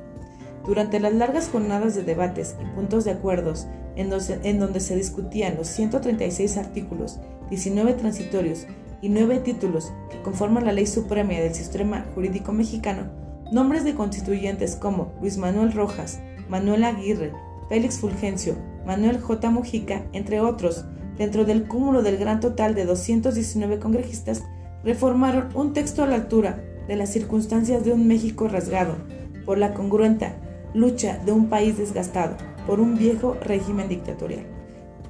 Durante 0.66 1.00
las 1.00 1.12
largas 1.12 1.48
jornadas 1.48 1.94
de 1.94 2.04
debates 2.04 2.56
y 2.60 2.64
puntos 2.74 3.04
de 3.04 3.10
acuerdos 3.10 3.66
en, 3.96 4.10
donde 4.58 4.80
se 4.80 4.96
discutían 4.96 5.56
los 5.56 5.66
136 5.68 6.56
artículos, 6.56 7.18
19 7.50 7.94
transitorios 7.94 8.66
y 9.00 9.08
9 9.08 9.40
títulos 9.40 9.92
que 10.10 10.22
conforman 10.22 10.64
la 10.64 10.72
ley 10.72 10.86
suprema 10.86 11.32
del 11.32 11.54
sistema 11.54 12.06
jurídico 12.14 12.52
mexicano, 12.52 13.10
nombres 13.50 13.84
de 13.84 13.94
constituyentes 13.94 14.76
como 14.76 15.12
Luis 15.20 15.36
Manuel 15.36 15.72
Rojas, 15.72 16.20
Manuel 16.48 16.84
Aguirre, 16.84 17.32
Félix 17.68 17.98
Fulgencio, 17.98 18.56
Manuel 18.86 19.20
J. 19.20 19.50
Mujica, 19.50 20.06
entre 20.12 20.40
otros, 20.40 20.84
dentro 21.18 21.44
del 21.44 21.66
cúmulo 21.66 22.02
del 22.02 22.16
gran 22.16 22.40
total 22.40 22.74
de 22.74 22.84
219 22.84 23.78
congresistas, 23.78 24.42
reformaron 24.84 25.48
un 25.54 25.72
texto 25.72 26.02
a 26.02 26.06
la 26.06 26.16
altura 26.16 26.62
de 26.88 26.96
las 26.96 27.10
circunstancias 27.10 27.84
de 27.84 27.92
un 27.92 28.06
México 28.06 28.48
rasgado 28.48 28.96
por 29.44 29.58
la 29.58 29.74
congruenta 29.74 30.36
lucha 30.74 31.18
de 31.24 31.32
un 31.32 31.48
país 31.48 31.76
desgastado 31.78 32.36
por 32.66 32.80
un 32.80 32.96
viejo 32.96 33.36
régimen 33.42 33.88
dictatorial, 33.88 34.44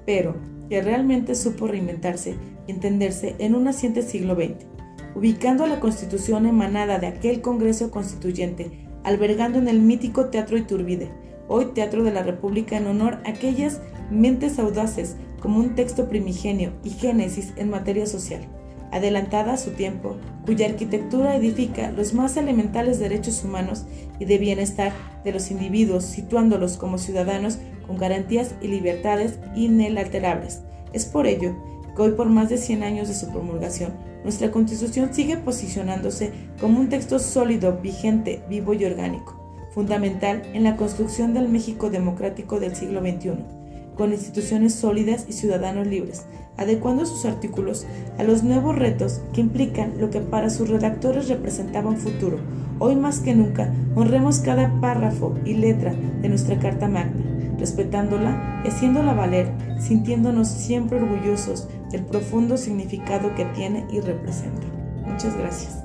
pero 0.04 0.34
que 0.68 0.82
realmente 0.82 1.34
supo 1.34 1.66
reinventarse 1.66 2.36
y 2.66 2.70
entenderse 2.72 3.34
en 3.38 3.54
un 3.54 3.64
naciente 3.64 4.02
siglo 4.02 4.34
XX, 4.34 4.66
ubicando 5.14 5.66
la 5.66 5.80
constitución 5.80 6.46
emanada 6.46 6.98
de 6.98 7.06
aquel 7.06 7.42
Congreso 7.42 7.90
Constituyente, 7.90 8.88
albergando 9.04 9.58
en 9.58 9.68
el 9.68 9.80
mítico 9.80 10.26
Teatro 10.26 10.56
Iturbide, 10.56 11.10
hoy 11.48 11.66
Teatro 11.74 12.04
de 12.04 12.12
la 12.12 12.22
República 12.22 12.76
en 12.76 12.86
honor 12.86 13.18
a 13.24 13.30
aquellas 13.30 13.80
mentes 14.10 14.58
audaces 14.58 15.16
como 15.40 15.58
un 15.58 15.74
texto 15.74 16.08
primigenio 16.08 16.72
y 16.84 16.90
génesis 16.90 17.52
en 17.56 17.68
materia 17.68 18.06
social, 18.06 18.48
adelantada 18.92 19.54
a 19.54 19.56
su 19.56 19.70
tiempo, 19.72 20.16
cuya 20.46 20.66
arquitectura 20.66 21.34
edifica 21.34 21.90
los 21.90 22.14
más 22.14 22.36
elementales 22.36 22.98
derechos 22.98 23.42
humanos 23.42 23.84
y 24.20 24.26
de 24.26 24.38
bienestar 24.38 24.92
de 25.24 25.32
los 25.32 25.50
individuos, 25.50 26.04
situándolos 26.04 26.76
como 26.76 26.98
ciudadanos 26.98 27.58
con 27.86 27.96
garantías 27.96 28.54
y 28.60 28.68
libertades 28.68 29.38
inalterables. 29.56 30.62
Es 30.92 31.06
por 31.06 31.26
ello 31.26 31.56
que 31.96 32.02
hoy, 32.02 32.12
por 32.12 32.28
más 32.28 32.48
de 32.48 32.58
100 32.58 32.82
años 32.82 33.08
de 33.08 33.14
su 33.14 33.30
promulgación, 33.30 33.92
nuestra 34.22 34.50
Constitución 34.50 35.12
sigue 35.12 35.36
posicionándose 35.36 36.30
como 36.60 36.78
un 36.78 36.88
texto 36.88 37.18
sólido, 37.18 37.78
vigente, 37.82 38.42
vivo 38.48 38.74
y 38.74 38.84
orgánico, 38.84 39.36
fundamental 39.74 40.42
en 40.52 40.62
la 40.62 40.76
construcción 40.76 41.34
del 41.34 41.48
México 41.48 41.90
democrático 41.90 42.60
del 42.60 42.76
siglo 42.76 43.00
XXI 43.00 43.62
con 43.96 44.12
instituciones 44.12 44.74
sólidas 44.74 45.26
y 45.28 45.32
ciudadanos 45.32 45.86
libres, 45.86 46.24
adecuando 46.56 47.06
sus 47.06 47.24
artículos 47.24 47.86
a 48.18 48.22
los 48.22 48.42
nuevos 48.42 48.76
retos 48.76 49.20
que 49.32 49.40
implican 49.40 49.94
lo 49.98 50.10
que 50.10 50.20
para 50.20 50.50
sus 50.50 50.68
redactores 50.68 51.28
representaba 51.28 51.90
un 51.90 51.96
futuro. 51.96 52.38
Hoy 52.78 52.96
más 52.96 53.20
que 53.20 53.34
nunca, 53.34 53.72
honremos 53.94 54.40
cada 54.40 54.80
párrafo 54.80 55.34
y 55.44 55.54
letra 55.54 55.94
de 56.20 56.28
nuestra 56.28 56.58
Carta 56.58 56.88
Magna, 56.88 57.22
respetándola 57.58 58.62
y 58.64 58.68
haciéndola 58.68 59.14
valer, 59.14 59.50
sintiéndonos 59.78 60.48
siempre 60.48 61.00
orgullosos 61.00 61.68
del 61.90 62.04
profundo 62.04 62.56
significado 62.56 63.34
que 63.34 63.44
tiene 63.46 63.86
y 63.92 64.00
representa. 64.00 64.66
Muchas 65.06 65.36
gracias. 65.36 65.78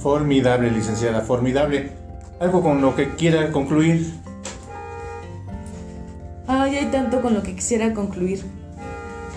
Formidable, 0.00 0.70
licenciada, 0.70 1.20
formidable. 1.20 1.90
¿Algo 2.40 2.62
con 2.62 2.80
lo 2.80 2.94
que 2.94 3.10
quiera 3.16 3.52
concluir? 3.52 4.14
Ay, 6.46 6.76
hay 6.76 6.86
tanto 6.86 7.20
con 7.20 7.34
lo 7.34 7.42
que 7.42 7.54
quisiera 7.54 7.92
concluir. 7.92 8.42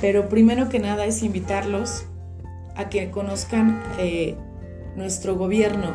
Pero 0.03 0.27
primero 0.27 0.67
que 0.67 0.79
nada 0.79 1.05
es 1.05 1.23
invitarlos 1.23 2.07
a 2.75 2.89
que 2.89 3.09
conozcan 3.09 3.81
eh, 3.97 4.35
nuestro 4.97 5.37
gobierno 5.37 5.93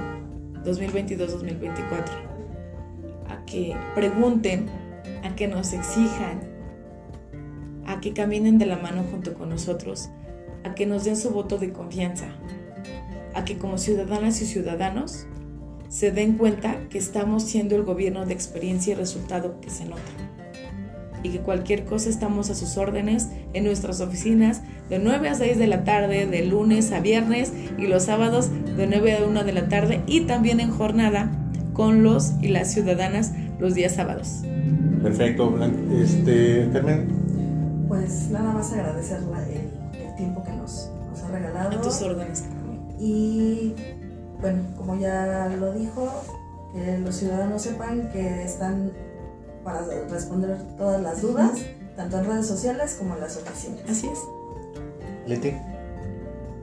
2022-2024. 0.64 2.04
A 3.28 3.44
que 3.44 3.76
pregunten, 3.94 4.70
a 5.22 5.36
que 5.36 5.46
nos 5.46 5.74
exijan, 5.74 6.40
a 7.86 8.00
que 8.00 8.14
caminen 8.14 8.56
de 8.56 8.64
la 8.64 8.78
mano 8.78 9.04
junto 9.10 9.34
con 9.34 9.50
nosotros, 9.50 10.08
a 10.64 10.74
que 10.74 10.86
nos 10.86 11.04
den 11.04 11.18
su 11.18 11.28
voto 11.28 11.58
de 11.58 11.74
confianza, 11.74 12.28
a 13.34 13.44
que 13.44 13.58
como 13.58 13.76
ciudadanas 13.76 14.40
y 14.40 14.46
ciudadanos 14.46 15.26
se 15.90 16.12
den 16.12 16.38
cuenta 16.38 16.88
que 16.88 16.96
estamos 16.96 17.42
siendo 17.42 17.76
el 17.76 17.82
gobierno 17.82 18.24
de 18.24 18.32
experiencia 18.32 18.92
y 18.92 18.96
resultado 18.96 19.60
que 19.60 19.68
se 19.68 19.84
nota 19.84 20.27
y 21.22 21.30
que 21.30 21.40
cualquier 21.40 21.84
cosa 21.84 22.08
estamos 22.08 22.50
a 22.50 22.54
sus 22.54 22.76
órdenes 22.76 23.28
en 23.52 23.64
nuestras 23.64 24.00
oficinas 24.00 24.62
de 24.88 24.98
9 24.98 25.28
a 25.28 25.34
6 25.34 25.58
de 25.58 25.66
la 25.66 25.84
tarde, 25.84 26.26
de 26.26 26.44
lunes 26.44 26.92
a 26.92 27.00
viernes 27.00 27.52
y 27.76 27.86
los 27.86 28.04
sábados 28.04 28.50
de 28.76 28.86
9 28.86 29.16
a 29.18 29.26
1 29.26 29.44
de 29.44 29.52
la 29.52 29.68
tarde 29.68 30.02
y 30.06 30.22
también 30.22 30.60
en 30.60 30.70
jornada 30.70 31.30
con 31.72 32.02
los 32.02 32.32
y 32.42 32.48
las 32.48 32.72
ciudadanas 32.72 33.32
los 33.58 33.74
días 33.74 33.94
sábados. 33.94 34.42
Perfecto, 35.02 35.58
este, 35.92 36.68
Carmen. 36.72 37.08
Pues 37.86 38.30
nada 38.30 38.52
más 38.52 38.72
agradecer 38.72 39.20
el, 39.20 40.00
el 40.00 40.14
tiempo 40.16 40.42
que 40.42 40.52
nos, 40.52 40.90
nos, 41.10 41.22
ha 41.22 41.28
regalado. 41.28 41.78
A 41.78 41.82
tus 41.82 42.02
órdenes, 42.02 42.44
Y 42.98 43.74
bueno, 44.40 44.60
como 44.76 44.96
ya 44.96 45.48
lo 45.58 45.72
dijo, 45.72 46.10
que 46.74 46.98
los 46.98 47.16
ciudadanos 47.16 47.62
sepan 47.62 48.10
que 48.12 48.42
están 48.42 48.92
para 49.68 49.82
responder 50.08 50.56
todas 50.78 51.02
las 51.02 51.20
dudas, 51.20 51.58
tanto 51.94 52.18
en 52.18 52.24
redes 52.24 52.46
sociales 52.46 52.96
como 52.98 53.14
en 53.14 53.20
las 53.20 53.36
oficinas. 53.36 53.82
Así 53.88 54.08
es. 54.08 54.18
Leti. 55.26 55.52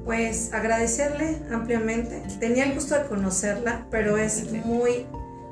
Pues 0.06 0.52
agradecerle 0.54 1.38
ampliamente. 1.52 2.24
Tenía 2.40 2.64
el 2.64 2.74
gusto 2.74 2.96
de 2.96 3.06
conocerla, 3.06 3.86
pero 3.92 4.18
es 4.18 4.52
muy, 4.66 5.06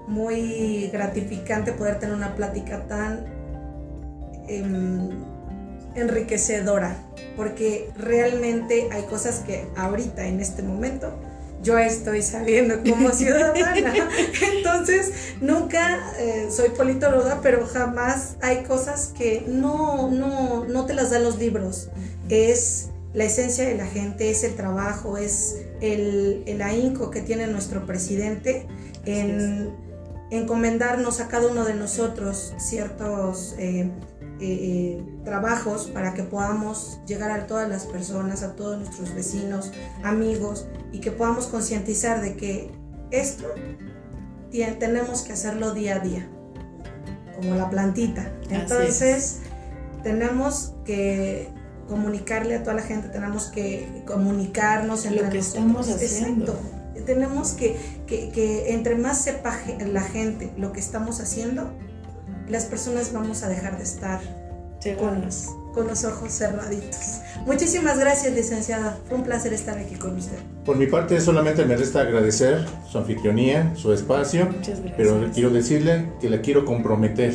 muy 0.07 0.89
gratificante 0.91 1.73
poder 1.73 1.99
tener 1.99 2.15
una 2.15 2.35
plática 2.35 2.87
tan 2.87 3.25
em, 4.47 5.11
enriquecedora, 5.93 6.95
porque 7.37 7.91
realmente 7.95 8.89
hay 8.91 9.03
cosas 9.03 9.39
que 9.45 9.67
ahorita, 9.75 10.25
en 10.25 10.39
este 10.39 10.63
momento, 10.63 11.13
yo 11.63 11.77
estoy 11.77 12.21
sabiendo 12.21 12.81
como 12.87 13.11
ciudadana. 13.13 13.93
Entonces, 14.55 15.11
nunca 15.41 16.13
eh, 16.19 16.47
soy 16.51 16.69
politóloga, 16.69 17.39
pero 17.41 17.65
jamás 17.65 18.35
hay 18.41 18.63
cosas 18.63 19.13
que 19.17 19.45
no, 19.47 20.11
no, 20.11 20.65
no 20.65 20.85
te 20.85 20.93
las 20.93 21.09
dan 21.09 21.23
los 21.23 21.39
libros. 21.39 21.89
Es 22.29 22.89
la 23.13 23.25
esencia 23.25 23.65
de 23.67 23.75
la 23.75 23.87
gente, 23.87 24.29
es 24.29 24.43
el 24.43 24.55
trabajo, 24.55 25.17
es 25.17 25.57
el, 25.81 26.43
el 26.45 26.61
ahínco 26.61 27.11
que 27.11 27.21
tiene 27.21 27.47
nuestro 27.47 27.85
presidente 27.85 28.67
en 29.05 29.71
encomendarnos 30.31 31.19
a 31.19 31.27
cada 31.27 31.47
uno 31.47 31.63
de 31.63 31.75
nosotros 31.75 32.53
ciertos 32.57 33.55
eh, 33.59 33.89
eh, 34.39 34.97
eh, 34.99 35.05
trabajos 35.23 35.87
para 35.93 36.13
que 36.13 36.23
podamos 36.23 36.99
llegar 37.05 37.31
a 37.31 37.47
todas 37.47 37.69
las 37.69 37.85
personas, 37.85 38.43
a 38.43 38.55
todos 38.55 38.79
nuestros 38.79 39.13
vecinos, 39.13 39.71
amigos, 40.03 40.67
y 40.91 40.99
que 40.99 41.11
podamos 41.11 41.47
concientizar 41.47 42.21
de 42.21 42.35
que 42.35 42.71
esto 43.11 43.45
tenemos 44.79 45.21
que 45.21 45.33
hacerlo 45.33 45.73
día 45.73 45.95
a 45.95 45.99
día, 45.99 46.27
como 47.35 47.55
la 47.55 47.69
plantita. 47.69 48.31
Entonces, 48.49 49.39
tenemos 50.03 50.73
que 50.85 51.49
comunicarle 51.87 52.55
a 52.55 52.63
toda 52.63 52.75
la 52.75 52.81
gente, 52.81 53.09
tenemos 53.09 53.45
que 53.45 54.03
comunicarnos 54.05 55.05
en 55.05 55.15
lo 55.15 55.29
que 55.29 55.39
estamos 55.39 55.89
haciendo. 55.89 56.59
Tenemos 57.05 57.51
que, 57.51 57.77
que, 58.07 58.73
entre 58.73 58.95
más 58.95 59.21
sepa 59.21 59.57
la 59.91 60.01
gente 60.01 60.53
lo 60.57 60.71
que 60.71 60.79
estamos 60.79 61.19
haciendo, 61.19 61.71
las 62.49 62.65
personas 62.65 63.13
vamos 63.13 63.43
a 63.43 63.49
dejar 63.49 63.77
de 63.77 63.83
estar 63.83 64.19
con, 64.91 65.29
con, 65.73 65.87
los 65.87 66.03
ojos 66.03 66.33
cerraditos. 66.33 67.21
Muchísimas 67.45 67.97
gracias, 67.97 68.33
licenciada. 68.33 68.97
Fue 69.07 69.17
un 69.17 69.23
placer 69.23 69.53
estar 69.53 69.77
aquí 69.77 69.95
con 69.95 70.17
usted. 70.17 70.37
Por 70.65 70.75
mi 70.75 70.87
parte, 70.87 71.21
solamente 71.21 71.63
me 71.63 71.77
resta 71.77 72.01
agradecer 72.01 72.65
su 72.91 72.97
anfitrionía, 72.97 73.73
su 73.75 73.93
espacio. 73.93 74.47
Muchas 74.47 74.79
gracias. 74.79 74.93
Pero 74.97 75.31
quiero 75.33 75.49
decirle 75.51 76.09
que 76.19 76.29
la 76.29 76.41
quiero 76.41 76.65
comprometer 76.65 77.33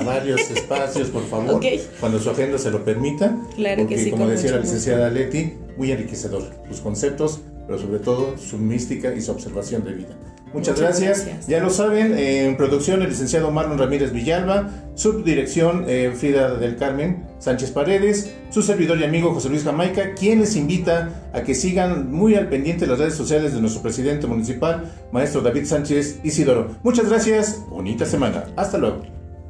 a 0.00 0.02
varios 0.04 0.40
espacios, 0.50 1.08
por 1.08 1.26
favor, 1.28 1.60
cuando 2.00 2.18
su 2.18 2.30
agenda 2.30 2.56
se 2.58 2.70
lo 2.70 2.84
permita. 2.84 3.36
Claro 3.54 3.86
que 3.86 3.98
sí. 3.98 4.10
Como 4.10 4.26
decía 4.26 4.52
la 4.52 4.60
licenciada 4.60 5.10
Leti, 5.10 5.58
muy 5.76 5.92
enriquecedor. 5.92 6.42
Sus 6.68 6.80
conceptos, 6.80 7.40
pero 7.66 7.78
sobre 7.78 7.98
todo 7.98 8.38
su 8.38 8.56
mística 8.56 9.14
y 9.14 9.20
su 9.20 9.30
observación 9.30 9.84
de 9.84 9.92
vida. 9.92 10.16
Muchas, 10.52 10.80
gracias. 10.80 11.46
Ya 11.46 11.60
lo 11.60 11.70
saben, 11.70 12.16
en 12.16 12.56
producción 12.56 13.02
el 13.02 13.10
licenciado 13.10 13.50
Marlon 13.50 13.78
Ramírez 13.78 14.12
Villalba, 14.12 14.70
subdirección 14.94 15.84
eh, 15.86 16.12
Frida 16.16 16.54
del 16.56 16.76
Carmen 16.76 17.26
Sánchez 17.38 17.70
Paredes, 17.70 18.34
su 18.50 18.62
servidor 18.62 18.98
y 18.98 19.04
amigo 19.04 19.32
José 19.32 19.48
Luis 19.48 19.64
Jamaica, 19.64 20.14
quien 20.14 20.40
les 20.40 20.56
invita 20.56 21.30
a 21.32 21.42
que 21.42 21.54
sigan 21.54 22.10
muy 22.10 22.34
al 22.34 22.48
pendiente 22.48 22.86
las 22.86 22.98
redes 22.98 23.14
sociales 23.14 23.54
de 23.54 23.60
nuestro 23.60 23.82
presidente 23.82 24.26
municipal, 24.26 24.92
maestro 25.12 25.40
David 25.40 25.66
Sánchez 25.66 26.20
Isidoro. 26.22 26.76
Muchas 26.82 27.08
gracias, 27.08 27.62
bonita 27.68 28.06
semana. 28.06 28.44
Hasta 28.56 28.78
luego. 28.78 29.02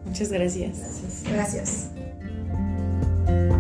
Muchas 0.05 0.31
gracias. 0.33 0.79
Gracias. 1.25 1.91
gracias. 3.27 3.58